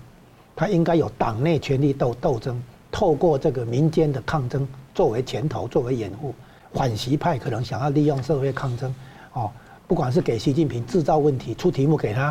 [0.54, 6.32] 它应该有党内权力斗斗争，透过这个民间的抗争作为前头，作为掩护。
[6.72, 8.94] 反习派可能想要利用社会抗争，
[9.32, 9.50] 哦，
[9.88, 12.26] 不管是给习近平制造问题、出题目给他，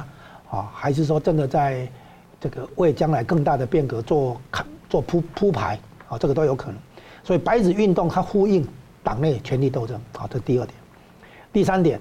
[0.49, 1.85] 啊，还是说真的在
[2.39, 6.77] 这个为将来更大的变革做看做铺铺排，啊，这个都有可能。
[7.25, 8.65] 所以白纸运动它呼应
[9.03, 10.77] 党内权力斗争，好，这第二点。
[11.51, 11.99] 第三点，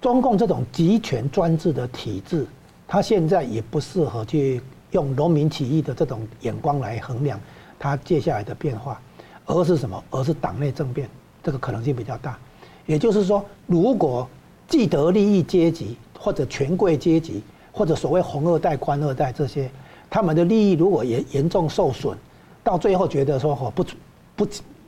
[0.00, 2.46] 中共这种集权专制的体制，
[2.86, 4.60] 它现在也不适合去
[4.92, 7.40] 用农民起义的这种眼光来衡量，
[7.80, 9.02] 它接下来的变化，
[9.44, 10.04] 而是什么？
[10.10, 11.08] 而是党内政变，
[11.42, 12.38] 这个可能性比较大。
[12.86, 14.28] 也就是说，如果
[14.68, 19.68] 既得利益阶级或者权贵阶级或者所谓红二代、官二代这些，
[20.08, 22.16] 他们的利益如果严严重受损，
[22.62, 23.84] 到最后觉得说哦不
[24.36, 24.46] 不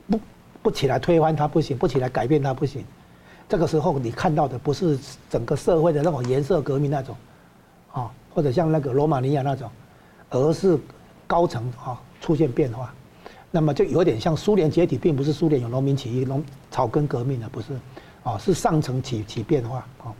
[0.09, 0.19] 不
[0.61, 2.83] 不起来推翻它不行，不起来改变它不行，
[3.47, 4.97] 这个时候你看到的不是
[5.29, 7.15] 整个社会的那种颜色革命那种，
[7.91, 9.69] 啊，或者像那个罗马尼亚那种，
[10.29, 10.77] 而是
[11.25, 12.93] 高层啊出现变化，
[13.51, 17.67] 那么就有点像苏联解体，并不是苏联有农民起义、农草根革命的，不是，
[18.23, 20.13] 啊，是上层起起变化啊。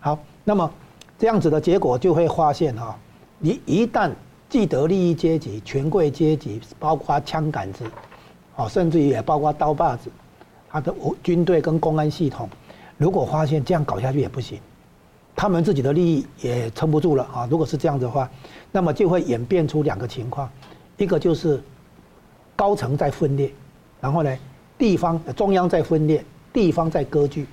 [0.00, 0.70] 好，那么
[1.18, 2.96] 这样子的结果就会发现哈，
[3.38, 4.10] 你一旦
[4.48, 7.84] 既得利益阶级、权贵阶级，包括枪杆子，
[8.60, 10.10] 啊，甚至于也包括刀把子，
[10.68, 12.46] 他的军队跟公安系统，
[12.98, 14.60] 如果发现这样搞下去也不行，
[15.34, 17.48] 他们自己的利益也撑不住了啊。
[17.50, 18.30] 如果是这样的话，
[18.70, 20.50] 那么就会演变出两个情况，
[20.98, 21.62] 一个就是
[22.54, 23.50] 高层在分裂，
[23.98, 24.36] 然后呢，
[24.76, 27.46] 地方中央在分裂，地方在割据，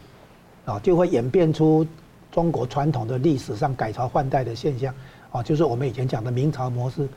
[0.65, 1.87] 啊，就会演变出
[2.33, 4.93] 中国传统的历史上改朝换代的现象。
[5.31, 7.07] 啊，就是我们以前讲的明朝模式，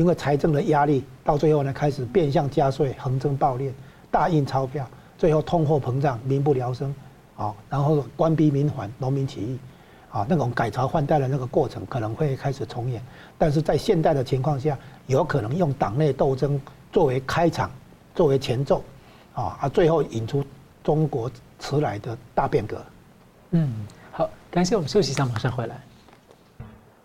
[0.00, 3.70] 因为财政的压力，到最后呢，开始变相加税、横征暴敛、
[4.10, 6.94] 大印钞票，最后通货膨胀、民不聊生，
[7.36, 9.58] 啊，然后官逼民反、农民起义，
[10.10, 13.02] 啊，那种改朝换代的那个过程可能会开始重演，
[13.36, 14.74] 但是在现代的情况下，
[15.06, 16.58] 有可能用党内斗争
[16.90, 17.70] 作为开场、
[18.14, 18.82] 作为前奏，
[19.34, 20.42] 啊，啊，最后引出
[20.82, 22.82] 中国迟来的大变革。
[23.50, 23.70] 嗯，
[24.12, 25.78] 好，感谢我们休息一下，马上回来。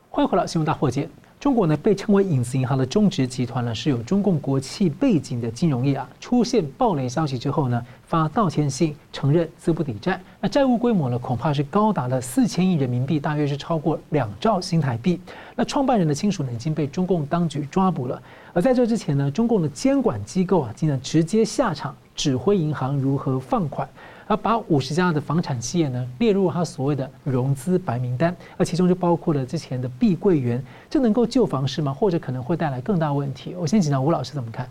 [0.09, 1.09] 欢迎回来，新闻大破解。
[1.45, 6.09] 中国呢，被称为“影子银行”的中植集团呢，是有中共国企背景的金融业啊。
[6.19, 10.19] 出现暴雷消息之后呢，发道歉信，承认资不抵债。
[10.41, 15.21] 那债务规模呢，恐怕是高达了四千亿人民币，大约是超过两兆新台币。
[15.55, 18.19] 那创办人的亲属呢，已经被中共当局抓捕了。
[18.51, 23.87] 而在这之前呢，中共的监管机构啊，竟然直接下场指挥银行如何放款。
[24.27, 31.93] 而把五十家的房产企业呢列入他所谓的融资白名单，而其中就包括了之前的碧桂园，这能够救房市吗？
[31.93, 33.53] 或者可能会带来更大问题？
[33.55, 34.67] 我先请教吴老师怎么看？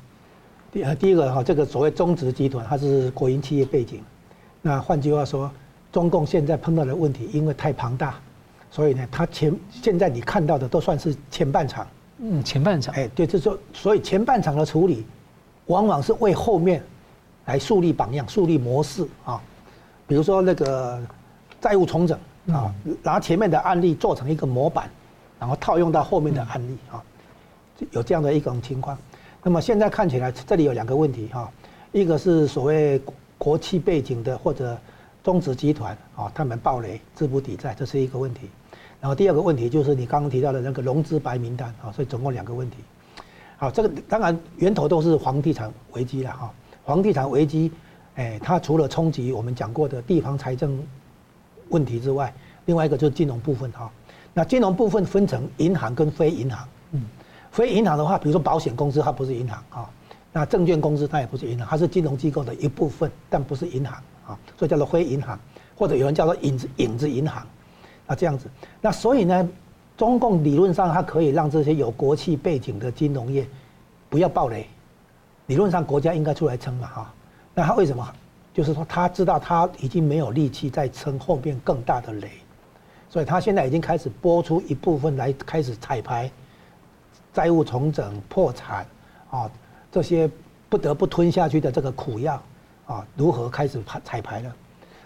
[0.73, 4.01] 第呃第一个哈，这个所谓中植集团，它是国营企业背景，
[4.61, 5.49] 那换句话说，
[5.93, 8.17] 中共现在碰到的问题因为太庞大，
[8.73, 11.87] 所以呢，它前现在你看到的都算是前半场，
[12.19, 15.07] 嗯，前半场，哎，对，就是说，所以前半场的处理，
[15.67, 16.83] 往往是为后面。
[17.47, 19.41] 来树立榜样，树立模式啊，
[20.07, 21.01] 比如说那个
[21.61, 24.89] 债务重整啊，拿前面的案例做成一个模板，
[25.39, 27.03] 然后套用到后面的案例啊，
[27.91, 28.97] 有这样的一种情况。
[29.43, 31.51] 那么现在看起来，这里有两个问题哈，
[31.93, 33.01] 一个是所谓
[33.37, 34.77] 国企背景的或者
[35.23, 38.49] 中植集团啊，他们暴雷资不抵债，这是一个问题。
[39.01, 42.79] 然后第二个问题就是你刚刚提到的那个融资白名单啊，所以总共两个问题。
[43.59, 46.51] 好，这个当然源头都是房地产危机了哈。
[46.85, 47.73] 房地产危机，
[48.17, 50.79] 哎，它除了冲击我们讲过的地方财政
[51.71, 52.33] 问题之外，
[52.67, 53.91] 另外一个就是金融部分哈。
[54.33, 56.69] 那金融部分分成银行跟非银行。
[56.93, 57.03] 嗯，
[57.51, 59.91] 非银行的话，比如说保险公司，它不是银行啊。
[60.33, 65.39] 那证券公司它也不是银行，它是金融机构的一部分，但不是银行啊，所以叫做非银行，
[65.77, 67.47] 或者有人叫做影子影子银行。
[68.07, 68.47] 那这样子，
[68.81, 69.49] 那所以呢，
[69.97, 73.47] 中共理论上它可以让这些有国企背景的金融业
[74.11, 74.69] 不要暴雷。
[75.47, 77.15] 理论上国家应该出来撑嘛哈，
[77.55, 78.07] 那他为什么？
[78.53, 82.31] 就是说他知道他已经没有力气再撑后面更大的雷，
[83.11, 86.31] 所以他现在已经开始拨出一部分来开始彩排，
[87.33, 88.87] 债务重整、破产
[89.29, 89.51] 啊
[89.91, 90.31] 这些
[90.69, 92.41] 不得不吞下去的这个苦药
[92.87, 94.53] 啊，如何开始排彩排呢？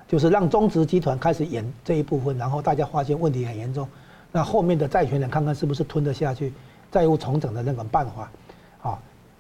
[0.07, 3.88] 就是让中植集团开始演这一部分，然后大家发现问题很严重，
[4.31, 6.53] 那后面的债权人看看是不是吞得下去
[6.92, 8.31] 债务重整的那种办法。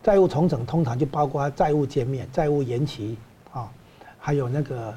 [0.08, 3.18] 债务重整通常就包括债务减免、债务延期
[3.52, 3.68] 啊，
[4.18, 4.96] 还有那个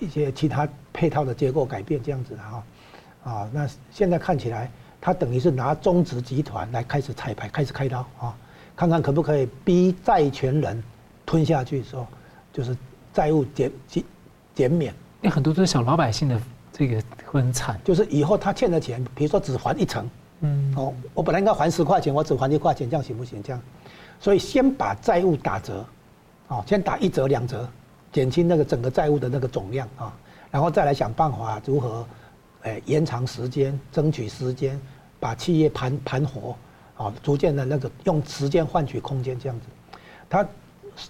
[0.00, 2.64] 一些其他配套的结构改变这样子的哈
[3.22, 3.50] 啊。
[3.52, 4.68] 那现在看起来，
[5.00, 8.36] 他等于是拿中植集团来开始彩排、开始开刀啊，
[8.74, 10.82] 看看可不可以逼债权人
[11.24, 12.04] 吞下去，说
[12.52, 12.76] 就是
[13.12, 14.04] 债务减减
[14.52, 14.92] 减免。
[15.20, 16.40] 那很多都是小老百姓的
[16.72, 20.10] 这个会很惨，就是以后他欠的钱，比如说只还一成。
[20.44, 23.42] 嗯，哦，我本来应该还十块钱，我只还一块钱，这样行不行？
[23.42, 23.60] 这样，
[24.20, 25.84] 所以先把债务打折，
[26.48, 27.66] 哦，先打一折两折，
[28.12, 30.14] 减轻那个整个债务的那个总量啊，
[30.50, 32.06] 然后再来想办法如何，
[32.62, 34.78] 诶，延长时间，争取时间，
[35.18, 36.54] 把企业盘盘活，
[36.96, 39.66] 啊，逐渐的那个用时间换取空间，这样子，
[40.28, 40.46] 它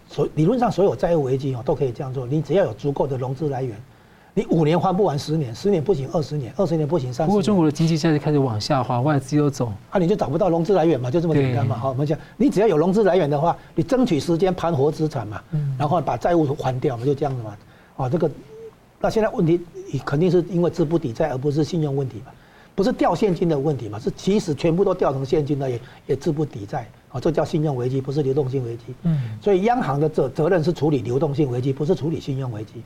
[0.09, 3.77] 所理论上所有债务危机哦都可以这样做，你只要有足够的融资来源，
[4.37, 7.29] 你五年还不完十年，十年不行二十年，二十年不行三十年。
[7.29, 11.77] 不过中国的经济现在开始往下滑，外资又走，啊，你就找不到融资来源嘛，就这么简单嘛。
[11.77, 15.41] 好，我们讲，你只要有融资来源的话，你争取时间盘活资产嘛，
[15.79, 17.57] 然后把债务还掉嘛，就这样子嘛。
[17.97, 18.29] 啊，这个，
[19.01, 19.61] 那现在问题
[20.05, 22.33] 肯定是因为资不抵债，而不是信用问题嘛，
[22.75, 26.89] 不是掉现金的问题嘛，是即使全部都掉成现金了，也也资不抵债。
[27.11, 28.83] 啊，这叫信用危机，不是流动性危机。
[29.05, 32.83] 嗯，所以央行的责责任是处理流动性危机，不是处理信用危机。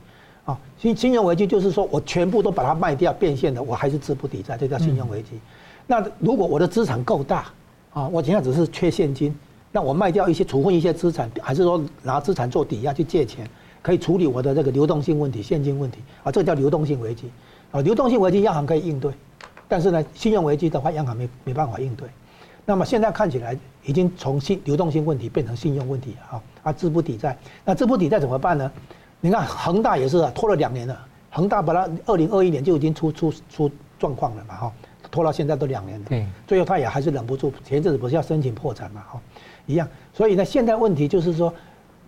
[0.49, 5.29] 啊，信信用危机就是说我全部都把它卖掉变现的，我还是资不抵债，这叫信用危机。
[5.33, 5.41] 嗯、
[5.85, 7.45] 那如果我的资产够大，
[7.93, 9.35] 啊，我现在只是缺现金，
[9.71, 13.47] 那我卖掉一些处分一些资产，还是说拿资产做抵押去借钱，
[13.83, 17.29] 可以处理我的这个流动性问题、现金问题啊，这个叫流动性危机。
[17.71, 19.13] 啊，流动性危机央行可以应对，
[19.67, 22.07] 但是呢，信用危机的话，央行没没办法应对。
[22.65, 28.71] 那么现在看起来已经从信流动性问题变成信用问题啊，啊，资不抵债，那资不抵债怎么办呢？
[29.21, 30.97] 你看恒大也是啊，拖了两年了。
[31.31, 34.73] 恒大本来二零二一年就已经出出出状况了嘛，哈，
[35.11, 36.05] 拖到现在都两年了。
[36.09, 39.21] 对，最后他也还是忍不住，前阵子不是要申请破产嘛，哈，
[39.65, 39.87] 一样。
[40.13, 41.53] 所以呢，现在问题就是说，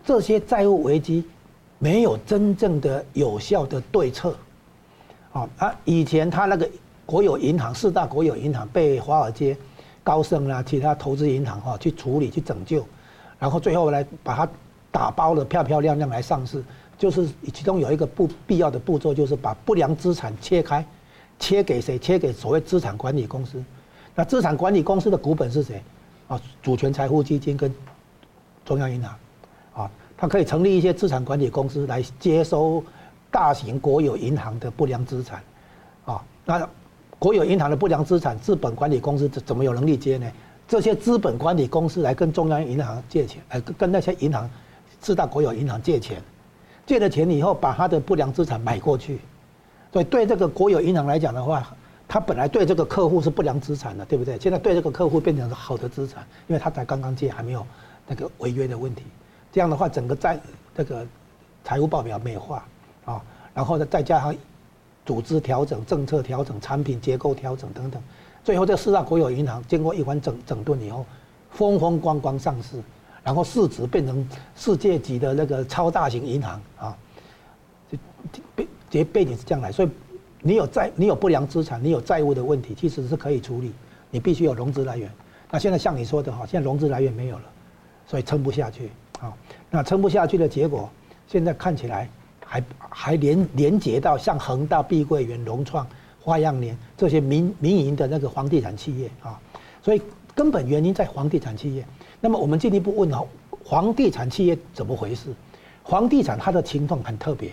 [0.04, 1.24] 这些债务危机
[1.78, 4.36] 没有真正的有效的对策。
[5.34, 6.68] 啊，啊，以前他那个
[7.06, 9.56] 国有银行四大国有银行被华尔街、
[10.04, 12.84] 高盛啊其他投资银行哈去处理去拯救，
[13.38, 14.50] 然后最后来把它
[14.92, 16.64] 打包的漂漂亮亮来上市。
[17.02, 20.86] 就是其中有一个不必要的步骤，就是把不良资产切开，
[21.40, 21.98] 切给谁？
[21.98, 23.60] 切给所谓资产管理公司。
[24.14, 25.82] 那资产管理公司的股本是谁？
[26.28, 27.74] 啊，主权财富基金跟
[28.64, 29.18] 中央银行，
[29.74, 32.84] 啊，它可以成立一些资产管理公司来接收
[33.32, 35.42] 大型国有银行的不良资产，
[36.06, 36.70] 啊，那
[37.18, 40.32] 国有银行的不良资产，资本管理公司怎怎么有能力接呢？
[40.68, 44.48] 这些资本管理公司来跟中央银行借钱，呃，跟那些银行
[45.02, 46.22] 四大国有银行借钱。
[46.92, 49.22] 借了钱以后，把他的不良资产买过去，
[49.94, 51.66] 所以对这个国有银行来讲的话，
[52.06, 54.38] 他本来对这个客户是不良资产的，对不对？
[54.38, 57.66] 现在对这个客户变成是好的资产，因为他才刚刚借，还没有
[58.06, 59.04] 那个违约的问题。
[59.54, 60.38] 这样的话，整个债
[60.76, 61.08] 这个
[61.64, 62.66] 财务报表美化
[63.06, 63.22] 啊，
[63.54, 64.36] 然后呢再加上
[65.06, 68.04] 组织调整、政策调整、产品结构调整等等，
[68.44, 71.06] 最后这四大国有银行经过一番整整顿以后，
[71.52, 72.84] 风风光光上市。
[73.24, 76.98] 然后市值变成世界级的那个超大型银行啊，
[77.92, 79.90] 这背这背景是这样来，所以
[80.42, 83.72] 你有债，你有不良资产，你有债务的问题，其实是可以处理。
[84.10, 85.10] 你必须有融资来源。
[85.50, 87.44] 那现在像你说的哈，现在融资来源没有了，
[88.08, 89.32] 所以撑不下去啊。
[89.70, 90.90] 那撑不下去的结果，
[91.28, 92.10] 现在看起来
[92.44, 95.88] 还还连连接到像恒大、碧桂园、融创、
[96.20, 99.40] 花样年这些民民营的那个房地产企业啊，
[99.82, 100.02] 所以
[100.34, 101.86] 根本原因在房地产企业。
[102.22, 103.28] 那么我们进一步问哦，
[103.66, 105.34] 房地产企业怎么回事？
[105.84, 107.52] 房地产它的情况很特别，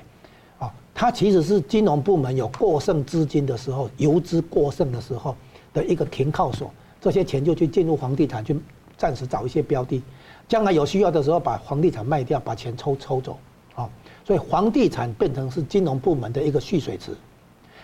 [0.58, 5.34] 啊，它其实是金融部门有过剩资金的时候，游资过剩的时候
[5.72, 8.54] 的一个停靠所，这些钱就去进入房地产去
[8.98, 10.02] 暂时找一些标的，
[10.46, 13.38] 将来有需要的时候把房地产卖掉，把钱抽抽走，
[13.74, 13.88] 啊，
[14.26, 17.16] 所以房地产变成是金融部门的一个蓄水池，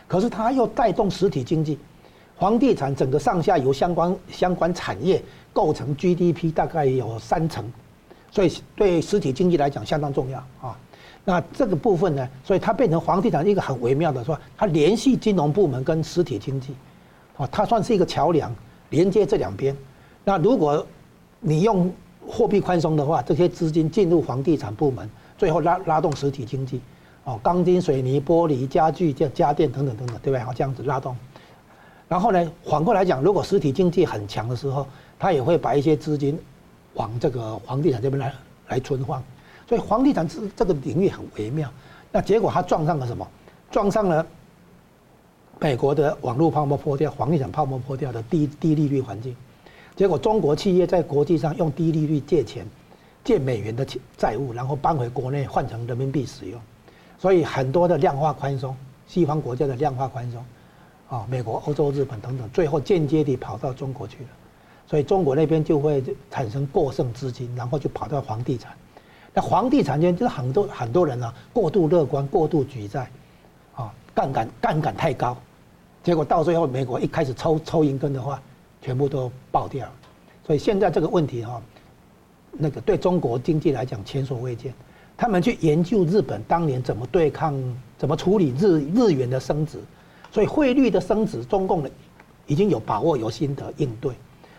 [0.07, 1.79] 可是它又带动实体经济，
[2.39, 5.23] 房地产整个上下游相关相关产业。
[5.55, 7.65] 构成 GDP 大概有三成，
[8.31, 10.77] 所以对实体经济来讲相当重要啊。
[11.25, 16.75] 那这个部分呢，所以它变成房地产一个很微妙的说，它联系金融部门跟实体经济，
[17.39, 18.55] 啊，它算是一个桥梁，
[18.91, 19.75] 连接这两边。
[20.23, 20.87] 那如果
[21.41, 21.91] 你用
[22.27, 26.81] 货币宽松的话，这些资金进入房地产部门，最后拉拉动实体经济，
[27.25, 30.41] 哦，钢筋、水泥、玻璃、家具、家家电等等等等，对不对？
[30.41, 31.17] 好，这样子拉动。
[32.15, 34.87] 然后呢，反过来讲，如果实体经济很强的时候，
[35.19, 36.39] 他也会把一些资金
[36.93, 38.33] 往这个房地产这边来
[38.69, 39.21] 来存放，
[39.69, 41.69] 所以房地产这这个领域很微妙。
[42.13, 43.27] 那结果他撞上了什么？
[43.69, 44.25] 撞上了
[45.59, 49.35] 美国的网络泡沫破掉，房地产泡沫破掉的低低利率环境。
[49.97, 52.65] 结果中国企业在国际上用低利率借钱，
[53.25, 53.85] 借美元的
[54.17, 56.61] 债务，然后搬回国内换成人民币使用。
[57.19, 58.77] 所以很多的量化宽松，
[59.09, 60.41] 西方国家的量化宽松，
[61.09, 64.29] 啊，美国、欧洲、日本等等，最后间接地跑到中国去了。
[64.87, 68.73] 所以中国那边就会产生过剩资金，然后就跑到房地产。
[69.33, 73.11] 那房地产圈就是很多很多人啊，过度乐观、过度举债，
[73.75, 75.37] 啊，杠杆杠杆太高，
[76.03, 78.41] 结果到最后美国一开始抽抽银根的话，
[78.81, 79.89] 全部都爆掉。
[80.47, 81.61] 所以现在这个问题哈，
[82.53, 84.73] 那个对中国经济来讲前所未见。
[85.17, 87.55] 他们去研究日本当年怎么对抗、
[87.97, 89.79] 怎么处理日日元的升值，
[90.35, 91.89] 所以汇率的升值，中共的
[92.49, 94.13] 已经有把握、有心得应对。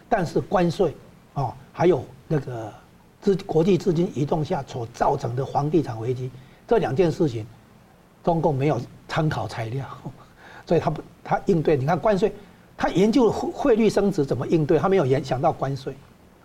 [0.08, 0.96] 但是关税，
[1.34, 2.72] 哦，还有那个
[3.20, 6.32] 资国际资金移动下所造成的房地产危机，
[6.66, 7.46] 这两件事情，
[8.24, 9.86] 中共没有参考材料，
[10.66, 12.34] 所以他不他应对，你看关税，
[12.78, 15.94] 他研究汇汇率升值怎么应对，他没有研想到关税，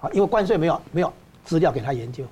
[0.01, 1.13] 啊，因为关税没有没有
[1.45, 2.25] 资料给他研究，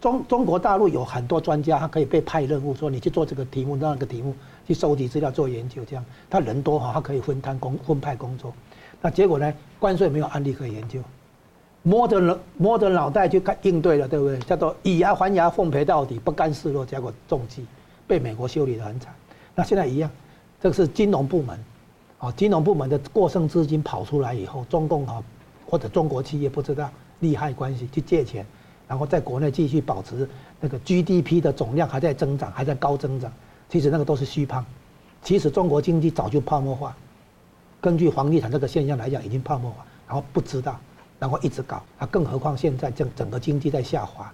[0.00, 4.34] 中中国大陆有很多专家，他可以被派任务，说你去做这个题目那个题目，
[4.66, 8.52] 去收集资料做研究，这样他人多哈，他可以分摊工分派工作，
[9.00, 11.00] 那结果呢，关税没有案例可以研究。
[11.82, 14.36] 摸着脑摸着脑袋就该应对了，对不对？
[14.40, 17.64] 叫做以牙还牙，奉陪到底，不甘示弱，结果中计，
[18.08, 19.14] 被美国修理得很惨。
[19.54, 20.10] 那现在一样，
[20.60, 21.64] 这个是金融部门，
[22.18, 25.22] 啊，金融部门的过剩资金跑出来以后，中共哈
[25.64, 28.44] 或者中国企业不知道利害关系去借钱，
[28.88, 30.28] 然后在国内继续保持
[30.60, 33.32] 那个 GDP 的总量还在增长，还在高增长。
[33.68, 34.64] 其实那个都是虚胖，
[35.22, 36.96] 其实中国经济早就泡沫化。
[37.80, 40.78] 根据房地产这个现象来讲，已经泡沫化，然后不知道。
[41.18, 44.30] 然后一直搞啊，更何况现在整整个经济在下滑，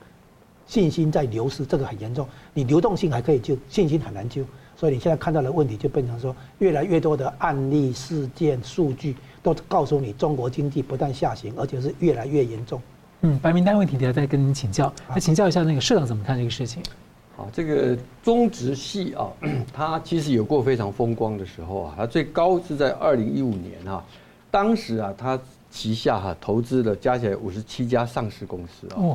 [0.66, 2.26] 信心在流失，这个很严重。
[2.52, 4.44] 你流动性还可以救，信心很难救。
[4.76, 12.82] 所以你现在看到的问题就变成说，越来越多的案例、事件、数据都告诉你，中国经济不但下行，而且是越来越严重。
[13.22, 14.92] 嗯，白名单问题，等下再跟您请教。
[15.08, 16.82] 那请教一下那个社长怎么看这个事情？
[17.36, 19.30] 好，这个中植系啊，
[19.72, 24.04] 它其实有过非常风光的时候啊，它最高是在二零一五年啊，
[24.50, 25.38] 当时啊，它。
[25.74, 29.08] 旗下哈投资了加起来五十七家上市公司啊，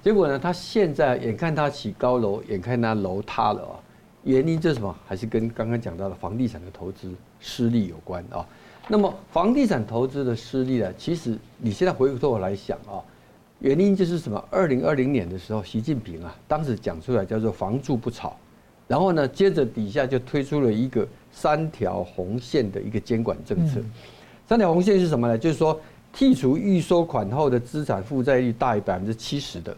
[0.00, 3.74] 结果呢，它现在眼看它起高楼，眼看它楼塌了啊，
[4.22, 4.94] 原因就是什么？
[5.08, 8.46] 还是跟刚刚讲到的房地产的投资失利有关啊？
[8.86, 13.02] 那么房地产投资的失利呢，其实你现在回过头来想啊，
[13.60, 14.42] 原因就是什么？
[14.50, 18.36] 二零二零年的时候，习近平啊，当时讲出来叫做“房住不炒”，
[18.86, 23.80] 然后呢，接着底下就推出了一个三条红线的一个监管政策。
[24.46, 25.36] 三条红线是什么呢？
[25.36, 25.78] 就是说，
[26.14, 29.76] 剔除预收款后的资产负债率大于百分之七十的，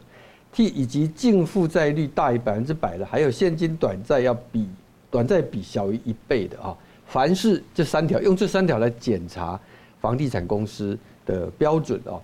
[0.54, 4.68] 剔以及净负债率大于百分之百的，还有现金短债要比
[5.10, 6.76] 短债比小于一倍的啊。
[7.06, 9.58] 凡是这三条，用这三条来检查
[10.00, 12.20] 房地产公司的标准啊。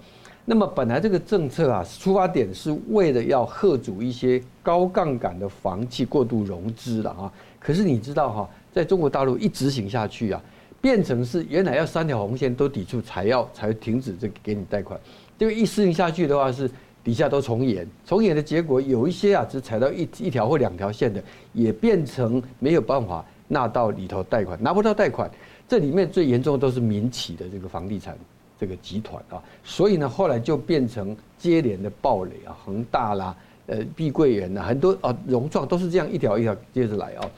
[0.47, 7.30] 那么本来这个政策啊，出发点是为了要吓阻一些高杠杆的房企过度融资了啊。
[7.61, 10.42] 可是你知道哈，在中国大陆一执行下去啊。
[10.78, 15.01] 变成是原来要三条红线都抵触才要才停止这给你贷款，
[15.36, 16.70] 这个一实行下去的话是
[17.03, 21.20] 底下都从严，从严的结果有一些啊只踩到一一条或两条线的，
[21.53, 25.28] 也变成没有办法纳到里头贷款，拿不到贷款。
[25.66, 28.16] 这里面最严重的都是民企的这个房地产
[28.59, 33.36] 这个集团啊，所以呢后来就变成接连的暴雷啊，恒大啦，
[33.66, 37.30] 呃碧桂园呐，很多啊融创都是这样一条一条接着来啊。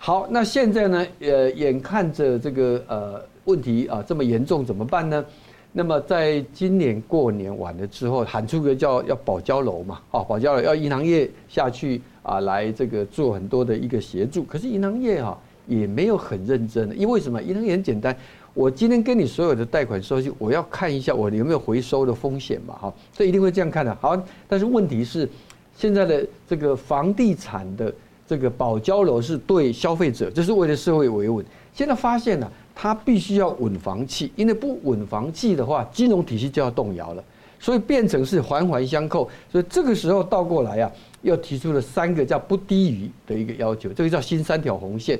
[0.00, 1.06] 好，那现在呢？
[1.20, 5.24] 呃，眼看着这个呃问题啊这么严重，怎么办呢？
[5.72, 14.44] 那么在今年过年完了之后，喊出个叫要保交楼嘛，啊，保交楼要银行业下去啊，来这个做很多的一个协助。
[14.44, 15.36] 可是银行业哈
[15.66, 17.42] 也没有很认真，因为什么？
[17.42, 18.16] 银行业很简单，
[18.54, 23.96] 我今天跟你所有的贷款收据，我要看一下我有没有回收的风险嘛，哈，这一定会这样看的。
[24.00, 25.28] 好，但是问题是
[25.76, 27.92] 现在的这个房地产的。
[28.28, 31.42] 这个保交楼是对消费者，这是为了社会维稳。
[31.72, 37.24] 现在发现呢，它必须要稳房企，因为不稳房企的话，金融体系就要动摇了，
[37.58, 39.30] 所以变成是环环相扣。
[39.50, 40.92] 所以这个时候倒过来啊，
[41.22, 45.18] 又提出了三个叫不低于的一个要求，这个叫新三条红线。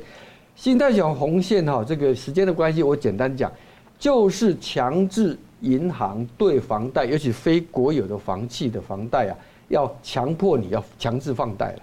[0.58, 3.50] 新三条红线哈，这个时间的关系，我简单讲，
[3.96, 9.38] 就是强制银行对房贷，尤其非国有的房企的房贷啊，
[9.68, 11.82] 要强迫你要强制放贷了。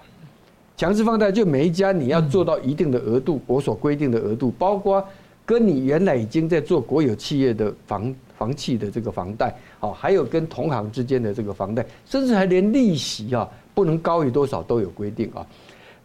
[0.76, 5.02] 强制放贷就每一家你要做到一定的额度，我所规定的额度，包括
[5.46, 15.46] 跟你原来已经在做国有企业的房房企的这个房贷，好，还有跟同行之间的这个房贷，甚至还连利息啊不能高于多少都有规定啊。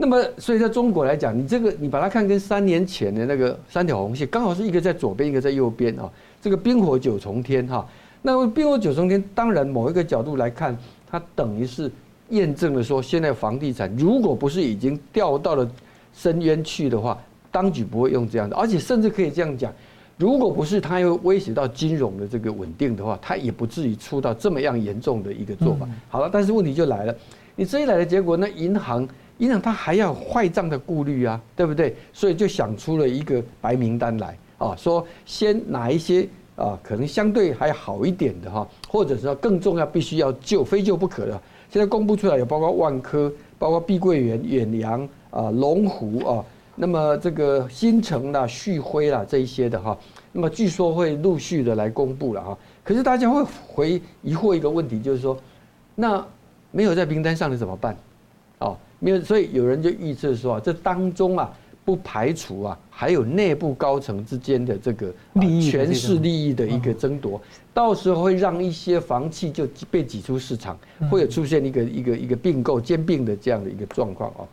[0.01, 6.09] 那么，所以在中国来讲，你这个你把它看跟三年前的那个三条红线，刚好是一个在左边，一个在右边啊。
[6.41, 7.87] 这个冰火九重天哈，
[8.23, 10.75] 那么冰火九重天，当然某一个角度来看，
[11.09, 11.91] 它等于是。
[12.29, 15.69] 验证了说，现在房地产如果不是已经掉到了
[16.13, 17.21] 深渊去的话，
[17.51, 19.69] 当局不会用这样的，而且甚至可以这样讲，
[20.15, 25.85] 如果不是它又威胁到金融的这个稳定的话，它也不至于出到这么样严重的一个做法。
[26.07, 27.13] 好了，但是问题就来了，
[27.53, 29.05] 你这一来的结果，那银行
[29.37, 31.95] 银行他还要坏账的顾虑啊，对不对？
[32.13, 41.41] 所以就想出了一个白名单来啊，说先哪一些啊可能相对还好一点的哈，或者说更重要必须要救，非救不可的。
[41.69, 49.97] 现在公布出来有包括万科、包括碧桂园、远洋啊、龙湖啊，那么这个新城啦、旭辉啦这一些的哈，
[50.33, 52.57] 那么据说会陆续的来公布了哈。
[52.83, 55.37] 可是大家会回疑惑一个问题，就是说，
[55.95, 56.23] 那
[56.71, 57.95] 没有在名单上的怎么办？
[58.59, 61.53] 哦，没有，所以有人就预测说啊，这当中啊。
[61.83, 65.11] 不排除啊，还有内部高层之间的这个
[65.59, 67.41] 权势利益的一个争夺，
[67.73, 70.77] 到时候会让一些房企就被挤出市场，
[71.09, 74.45] 会有出现一个一个一个并购兼并的这样的一个状况啊。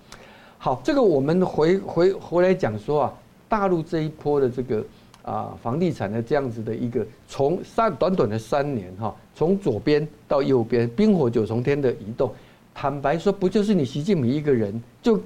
[0.57, 3.15] 好，这个我们回回回来讲说啊，
[3.47, 4.83] 大陆这一波的这个
[5.21, 12.33] 啊房地产的这样子的一个从三短短的三年哈，从左边到右边冰火九重天的移动，
[12.81, 15.21] 坦白说，不就是你习近平一个人就？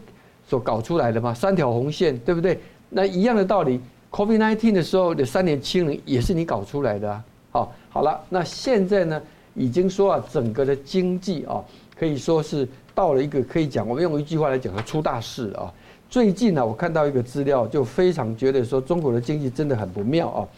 [0.48, 2.58] 所搞出来的吗，三条红线，对不对？
[2.90, 3.80] 那一样的道理
[4.10, 7.24] ，COVID-19 的时候的三年清零也是你搞出来的啊。
[7.50, 9.22] 好，好了，那现在呢，
[9.54, 11.62] 已经说啊，整个的经济啊，
[11.96, 15.72] 可以说是到了一个可以讲，我们用一句话来讲，它出大事啊。
[16.10, 20.48] 最近呢，我看到一个资料，就非常觉得说中国的经济真的很不妙啊。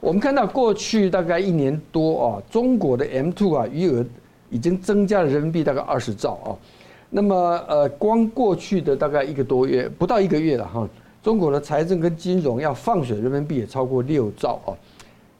[0.00, 4.04] 我们看到过去大概一年多啊，中国的 M2 啊余额
[4.50, 6.50] 已经增加了人民币大概二十兆啊。
[7.10, 7.34] 那么，
[7.66, 10.86] 呃，光过去的大概一个多月，不到一个月了哈，
[11.22, 14.76] 中国的财政跟金融要放水人民币也超过六兆啊。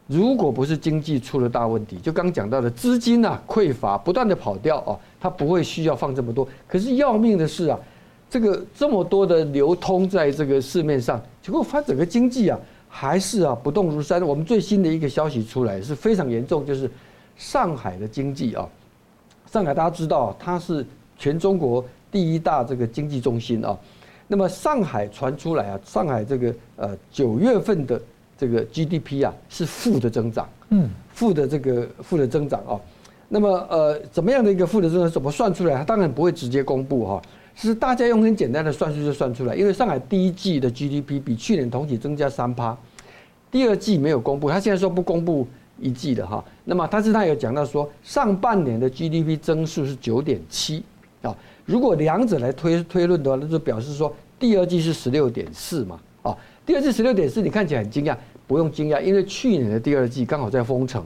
[0.06, 6.48] 如果不是经济出了大问题，就刚讲到的资金啊匮乏，不断的跑掉啊，它不会需要放这么多。
[6.66, 7.78] 可是要命的是啊，
[8.30, 14.22] 这个这么多的流通在这个市面上，结果发整个经济啊还是啊不动如山。
[14.22, 16.90] 我们最新的一个消息出来是非常严重，就是
[17.36, 18.66] 上海的经济啊，
[19.50, 20.84] 上海大家知道它是。
[21.20, 23.76] 全中国第一大这个经济中心啊，
[24.28, 28.00] 那么上海传出来啊，上海这个呃九月份的
[28.38, 32.78] 这个 GDP 啊是负的增长，嗯，负的这个负的增长啊，
[33.28, 35.10] 那么呃怎么样的一个负的增长？
[35.10, 35.74] 怎么算出来？
[35.74, 37.20] 它当然不会直接公布哈，
[37.56, 42.78] 是大家用很简单的算术就算出来，因为上海第一季的 GDP 比去年同期增加三趴，
[43.50, 45.44] 第二季没有公布，他现在说不公布
[45.80, 50.82] 一季的哈，那么但是他有讲到说上半年的 GDP 增速是九点七。
[51.20, 55.98] 啊，如果两者来推推论的话，那就表示说第二季是十六点四嘛。
[56.22, 58.16] 啊，第二季十六点四，你看起来很惊讶，
[58.46, 61.04] 不用惊讶，因为去年的第二季刚好在封城，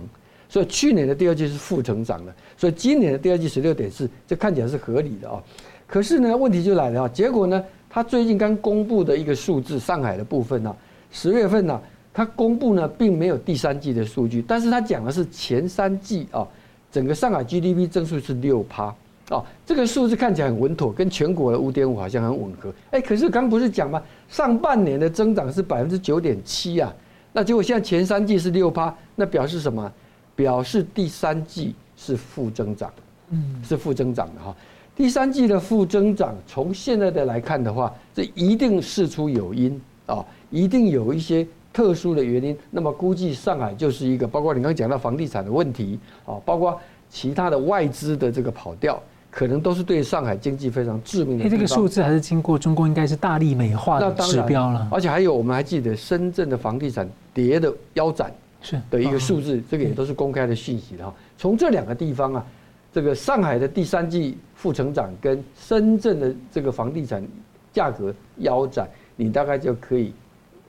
[0.48, 5.42] 所以去年的第二季是负成长的，所以今年的第二季十六点四，这看起来是合理的啊。
[5.86, 10.74] 可是呢，问题就来了啊，结果呢，他最近刚公布的一个数字，上海的部分呢，
[11.10, 11.80] 十月份呢，
[12.12, 16.46] 他公布呢并没有第三季的数据，但是它讲的是前三季啊，
[16.90, 18.94] 整个上海 GDP 增速是六趴。
[19.28, 22.70] 啊，这个数字看起来很稳妥，跟全国的五点五好像很吻合。
[22.90, 24.02] 哎，可是刚不是讲吗？
[24.28, 26.92] 上半年的增长是百分之九点七啊，
[27.32, 29.90] 那结果现在前三季是六趴，那表示什么？
[30.36, 32.92] 表示第三季是负增长，
[33.30, 34.54] 嗯，是负增长的哈。
[34.94, 42.56] 第三季的负增长，从现在的来看的话，这一定事出有因啊，一定有一些特殊的原因。
[42.70, 49.02] 那么估计上海就是一个，包括你刚刚讲到房地产的问题啊，包括其他的外资的这个跑掉。
[49.34, 51.48] 可能都是对上海经济非常致命的。
[51.48, 54.86] 这个数字还是经过中国应该是大力美化的指标了。
[54.92, 61.14] 而且还有，我们还记得深圳的房地产跌的腰斩是的一个数字，这个也都是公开的讯息的哈。
[61.38, 62.44] 从这两个地方啊，
[62.92, 67.26] 这个上海的第三季负成长跟深圳的这个房地产
[67.72, 70.12] 价格腰斩，你大概就可以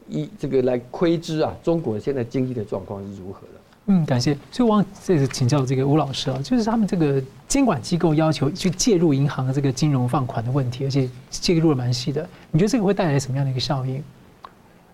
[0.10, 3.54] 以这个来窥知啊，中国现在经济的状况是如何的。
[3.88, 4.38] 嗯，感谢。
[4.50, 12.28] 所以我这次请教这个吴老师啊，就是他们这个监管机构要求去介入银行的这个金融放款的问题，而且介入的蛮细的。
[12.52, 14.02] 你觉得这个会带来什么样的一个效应？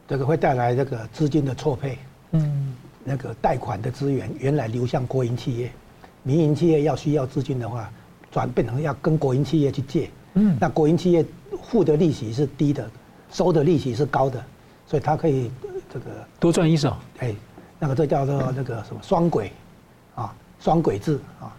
[0.08, 2.00] 这个会带来这个资金的错配，
[2.32, 5.72] 嗯，那个贷款的资源原来流向国营企业，
[6.24, 7.88] 民营企业要需要资金的话，
[8.32, 11.24] 转变成要跟国营企业去借，嗯，那国营企业
[11.62, 12.90] 付的利息是低的，
[13.32, 14.44] 收的利息是高的，
[14.90, 15.52] 所以它可以
[15.94, 16.06] 这个
[16.40, 17.34] 多赚一手，哎。
[17.82, 19.50] 那个这叫做那个什么双轨，
[20.14, 21.56] 啊，双轨制啊。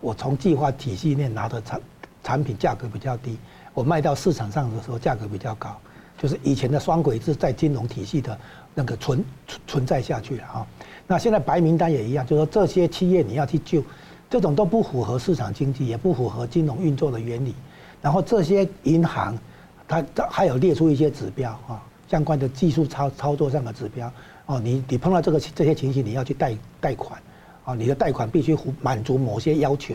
[0.00, 1.80] 我从计划体系内拿的产
[2.24, 3.36] 产品价格比较低，
[3.74, 5.76] 我卖到市场上的时候价格比较高，
[6.16, 8.38] 就是以前的双轨制在金融体系的
[8.72, 9.22] 那个存
[9.66, 10.66] 存在下去了啊。
[11.06, 13.84] 那现在白名单也一样，就是说这些企业你要去救，
[14.30, 17.54] 这种都不符合市场经济，也不符合金融运作的原理。
[18.00, 19.38] 然后这些银行，
[19.86, 24.12] 它还有列出一些指标啊，相关的技术操操作上的指标。
[24.46, 27.22] 哦，你你碰到这个这些情形，你要去贷贷款，
[27.64, 29.94] 啊，你的贷款必须满足某些要求，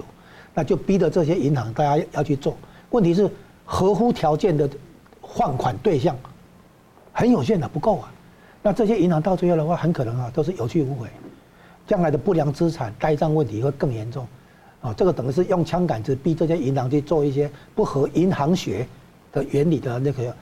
[0.54, 2.56] 那就逼着这些银行大家要去做。
[2.92, 3.30] 问题是
[3.66, 4.70] 合乎条件的
[5.20, 6.16] 换款对象
[7.12, 8.10] 很有限的，不够啊。
[8.64, 11.10] 那这些银行到最后的话，很可能啊都是有去无回，
[11.86, 14.26] 将来的不良资产呆账问题会更严重。
[14.80, 18.88] 啊，这个等于是用枪杆子逼这些银行去做一些不合银行学
[19.34, 20.34] 的原理的那个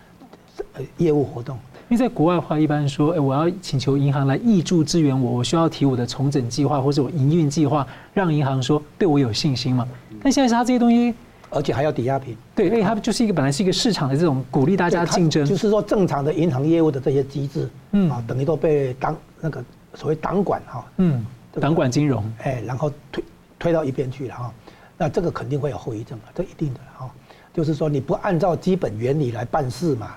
[0.74, 1.58] 呃业务活动。
[1.90, 9.88] 因为在国外的话，一般说，哎，我要请求银行来挹注支援我，我需要提我的重整计划或者我营运计划，让银行说对我有信心嘛。
[10.22, 11.14] 但现在是他这些东西
[11.50, 12.36] 而且还要抵押品。
[12.56, 18.10] 对，因为它就是一个本来是一个市场的这种鼓励大家竞争，就是说正常的银行业务的这些机制，嗯。
[18.10, 21.24] 啊，等于都被当那个所谓党管哈，嗯，
[21.60, 23.24] 党管金融，哎，然后推
[23.60, 24.54] 推到一边去了哈，
[24.98, 27.08] 那这个肯定会有后遗症啊，这一定的哈，
[27.54, 30.16] 就是说你不按照基本原理来办事嘛，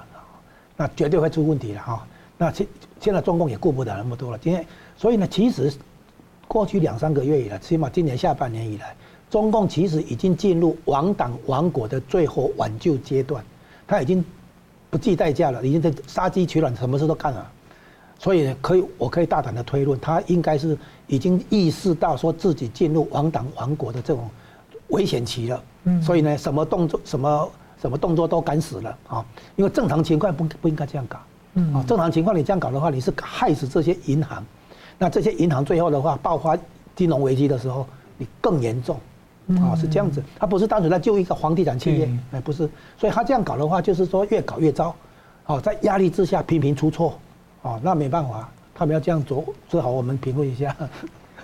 [0.76, 2.06] 那绝对会出问题了哈。
[2.38, 2.66] 那现
[3.00, 4.64] 现在中共也顾不得那么多了，今天
[4.96, 5.72] 所以呢，其实
[6.46, 8.94] 过去两三个月以来，起码今年下半年以来。
[9.28, 13.44] 中共其实已经进入亡党亡国的最后挽救阶段，
[13.84, 14.24] 他已经
[14.88, 17.50] 不计代价了，已经在杀鸡取卵，什么事都干了。
[18.20, 24.30] 所以可以，我可以大胆的推论，他应该是已经意识到说自己进入亡党亡国的这种
[24.88, 25.64] 危险期了。
[25.84, 27.50] 嗯所以呢，什么动作、什么
[27.86, 29.24] 什么动作都敢死了啊！
[29.54, 31.18] 因为正常情况不不应该这样搞。
[31.72, 34.44] 啊，正常情况你这样搞的话，你是害死这些银行。
[34.98, 36.58] 那这些银行最后的话爆发
[36.96, 37.86] 金融危机的时候，
[38.18, 38.98] 你更严重。
[39.62, 42.68] 啊，是这样子，他不是单纯在救一个房地产企业，哎，不是，
[42.98, 44.92] 所以他这样搞的话，就是说越搞越糟，
[45.46, 47.16] 哦，在压力之下频频出错，
[47.62, 50.74] 哦，那没办法，他们要这样做，只好我们评论一下。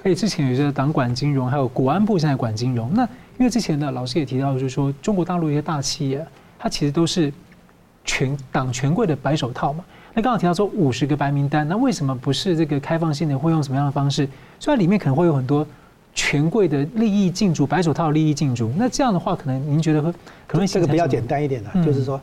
[0.03, 3.03] 哎，之前有些党管金融，还有国安部现在管金融，那
[3.39, 6.25] 因为之前呢，老师也提到，就是说中国大陆一些大企业，
[6.59, 7.33] 它其实都是
[8.05, 9.85] 权党权贵的白手套嘛。
[10.15, 14.29] 那刚刚提到说五十个白名单，那为什么不是这个开放性的，会用什么样的方式？
[14.61, 15.67] 虽然里面可能会有很多。
[16.15, 20.13] 权贵的利益进驻，白手套利益进驻，那这样的话，可能您觉得会
[20.47, 22.21] 可能这个比较简单一点的，嗯、就是说，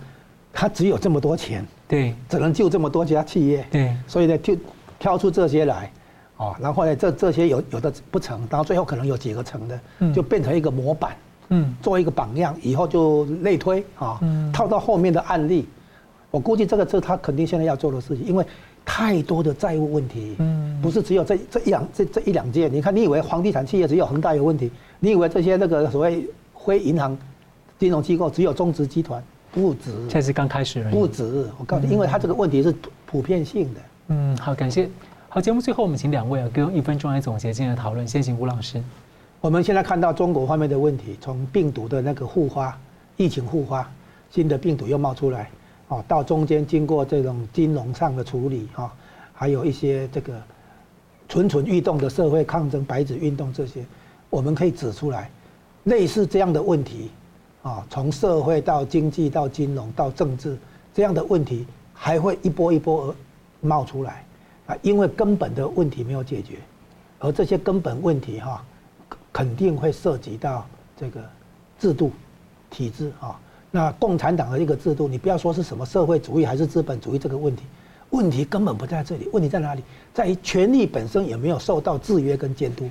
[0.54, 4.56] 他只有这么多钱，对，只能救这么多家企业，对，所以呢，就
[5.00, 5.92] 挑出这些来，
[6.40, 11.16] 哦，然后呢，这这些有有的不成，然后最后可能有几个成的，嗯、就变成一个模板，
[11.50, 15.68] 嗯，做一个榜样，以后就类推啊，嗯、套到后面的案例，
[16.32, 18.46] 我估计这个是他肯定现在要做的事情，因为。
[18.86, 22.74] 太多的债务问题，嗯，不是只有这这一两这这一两件。
[22.74, 24.72] 你看，你以为房地产企业只有恒大有问题？
[25.00, 26.28] 你以为这些那个所谓
[26.66, 27.16] 非银行
[27.78, 29.22] 金融机构只有中植集团？
[29.52, 30.94] 不止，这是刚开始而已。
[30.96, 32.74] 不止，我告诉你，因为他这个问题是
[33.06, 33.82] 普遍性的。
[34.08, 34.90] 嗯，好，感谢。
[35.32, 38.08] 好，节目最后我们请两位啊，给我一分钟来总结今天的讨论。
[38.08, 38.82] 先请吴老师。
[39.40, 42.76] 我们现在看到中国方面的问题，从病毒的那个复发，
[43.16, 43.88] 疫情复发，
[44.32, 45.48] 新的病毒又冒出来。
[45.90, 48.92] 哦，到中间经过这种金融上的处理啊，
[49.32, 50.34] 还有一些这个
[51.28, 53.86] 蠢蠢欲动的社会抗争、白纸运动这些，
[54.32, 55.30] 我们可以指出来，
[55.84, 57.12] 类似这样的问题
[57.62, 60.58] 啊，从社会到经济到金融到政治
[60.92, 63.16] 这样的问题，还会一波一波而
[63.62, 64.26] 冒出来
[64.70, 66.60] 啊，因为根本的问题没有解决，
[67.18, 68.64] 而这些根本问题哈，
[69.34, 70.64] 肯定会涉及到
[70.96, 71.20] 这个
[71.80, 72.12] 制度、
[72.70, 73.40] 体制啊。
[73.72, 77.64] 那共产党的一个制度，你不要说是什么社会主义还是资本主义这个问题，
[78.12, 79.84] 问题根本不在这里，问题在哪里？
[80.14, 82.88] 在于权力本身有没有受到制约跟监督。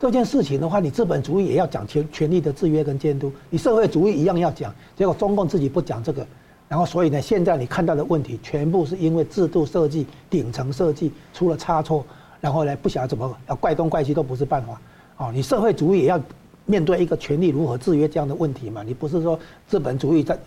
[0.00, 4.74] 这件事情的话，你资本主义也要讲权权力的制约跟监督，你社会主义一样要讲。
[4.96, 6.26] 结果中共自己不讲这个，
[6.70, 12.06] 然后所以呢，现在你看到的问题全部是因为制度设计、顶层设计出了差错，
[12.40, 14.80] 然后呢，不晓得怎么要怪东怪西都不是办法。
[15.16, 16.20] 哦，你社会主义也要。
[16.66, 20.38] 面对一个权力如何制约这样的问题嘛，你不是说资本主义在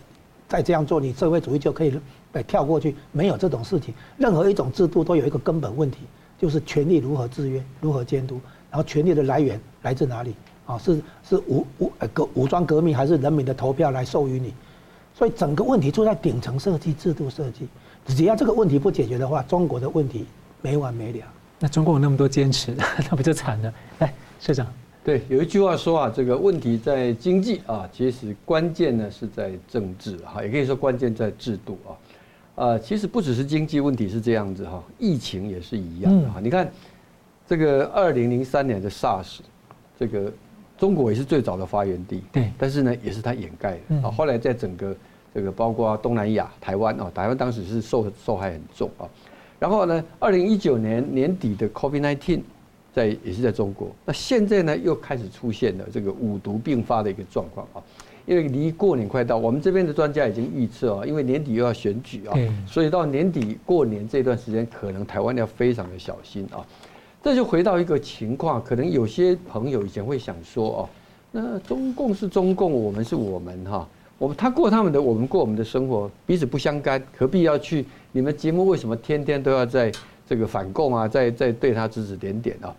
[0.48, 2.00] 在这样做，你社会主义就可以
[2.32, 2.96] 被跳过去？
[3.12, 3.92] 没有这种事情。
[4.16, 5.98] 任何一种制度都有一个根本问题，
[6.38, 10.34] 就是权力如何制约、如何监督，然后权力的来源来自哪里？
[10.64, 10.98] 啊，是
[11.28, 14.54] 是武武革武装革命，还是人民的投票来授予你？
[15.14, 17.68] 所以整个问题就在顶层设计、制度设计。
[18.06, 20.26] 只要这个问题不解决的话，中国的问题
[20.60, 21.20] 没完没了。
[21.60, 22.74] 那中国有那么多坚持，
[23.10, 23.72] 那不就惨了？
[24.00, 24.66] 来，社长。
[25.04, 31.92] 对，有一句话说啊，这个问题在经济啊，其实关键呢是在政治哈，也可以说关键在制度啊。
[32.56, 36.40] 呃，其实不只是经济问题是这样子哈，疫情也是一样的哈。
[36.40, 36.70] 你看，
[37.46, 39.38] 这个二零零三年的 SARS，
[39.98, 40.32] 这个
[40.84, 44.10] 中国也是最早的发源地，对，但是呢，也是它掩盖的啊。
[44.10, 44.94] 后来在整个
[45.34, 49.08] 这个包括东南亚、台湾啊，台湾当时是受受害很重啊。
[49.58, 52.42] 然后呢，二零一九年年底的 COVID-19。
[52.92, 57.82] 在也是在中国，那现在呢又开始出现了这个五毒并发的一个状况啊，
[58.24, 66.64] 因为离过年快到，我们这边的专家已经预测啊，因为年底又要选举啊，所以到年底过年这段时间，可能台湾要非常的小心啊。
[67.24, 70.88] 这就回到一个情况，可能有些朋友以前会想说哦，
[71.32, 77.86] 那中共是中共，我们是我们哈，我们他过他们的，我们过我们的生活，彼此不相干，何必要去？
[78.12, 79.90] 你们节目为什么天天都要在？
[80.26, 82.74] 这个反共啊，在在对他指指点点啊，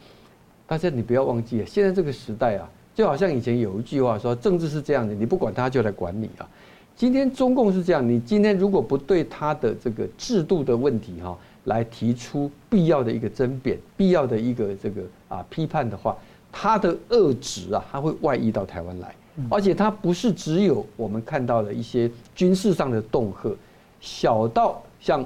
[0.66, 6.50] 大家你不要忘记，现在这个时代啊，就好像以前有一句话说，政治是这样的，你不管他就来管你啊。
[6.96, 16.18] 今天中共是这样，你今天如果不对他的这个制度的问题哈，来提出必要的一个争辩，必要的一个这个啊批判的话，
[16.52, 19.14] 他的恶质啊，他会外溢到台湾来。
[19.50, 23.54] 而且它不是只有我们看到的一些军事上的恫吓，
[24.00, 25.26] 小到像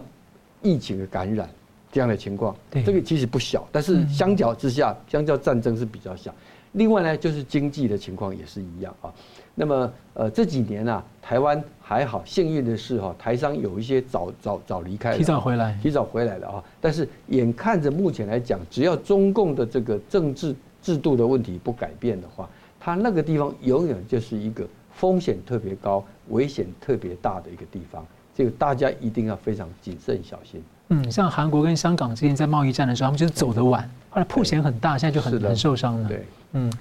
[0.63, 1.47] 疫情的感染
[1.91, 6.33] 这样的情况，这个其实不小，但是相较之下，相较战争是比较小。
[6.71, 9.13] 另外呢，就是经济的情况也是一样啊。
[9.59, 16.63] 那么呃这几年啊，台湾还好，幸运的是哈，台商有一些早早早离开，提早回来，提早回来了啊。
[16.79, 22.49] 但是眼看着目前来讲，只要中共的这个政治制度的问题不改变的话，
[22.79, 28.05] 它那个地方永远就是一个风险特别高、危险特别大的一个地方。
[28.33, 30.63] 这个大家一定要非常谨慎小心。
[30.87, 36.07] 嗯，像韩国跟香港之前在贸易战的时候，他们就是走得晚，后来破险很大，现在就很很受伤了。
[36.07, 36.71] 对，嗯。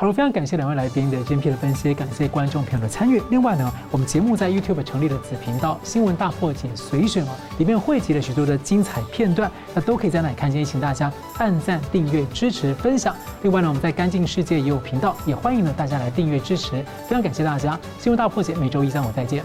[0.00, 3.22] 好了，非常感谢两位来宾的精辟的分析，感谢观众朋友的参与。
[3.28, 10.64] 另外呢，我们节目在 YouTube 成立了子频道“新闻大破解随选”啊，里面汇集了许多的精彩片段，那都可以在那里看见。
[10.64, 13.14] 请大家按赞、订阅、支持、分享。
[13.42, 16.82] 另外呢，我们在干净世界也有频道，也欢迎呢大家来订阅支持。
[17.06, 19.44] 非常感谢大家，“新闻大破解”每周一、三、五再见。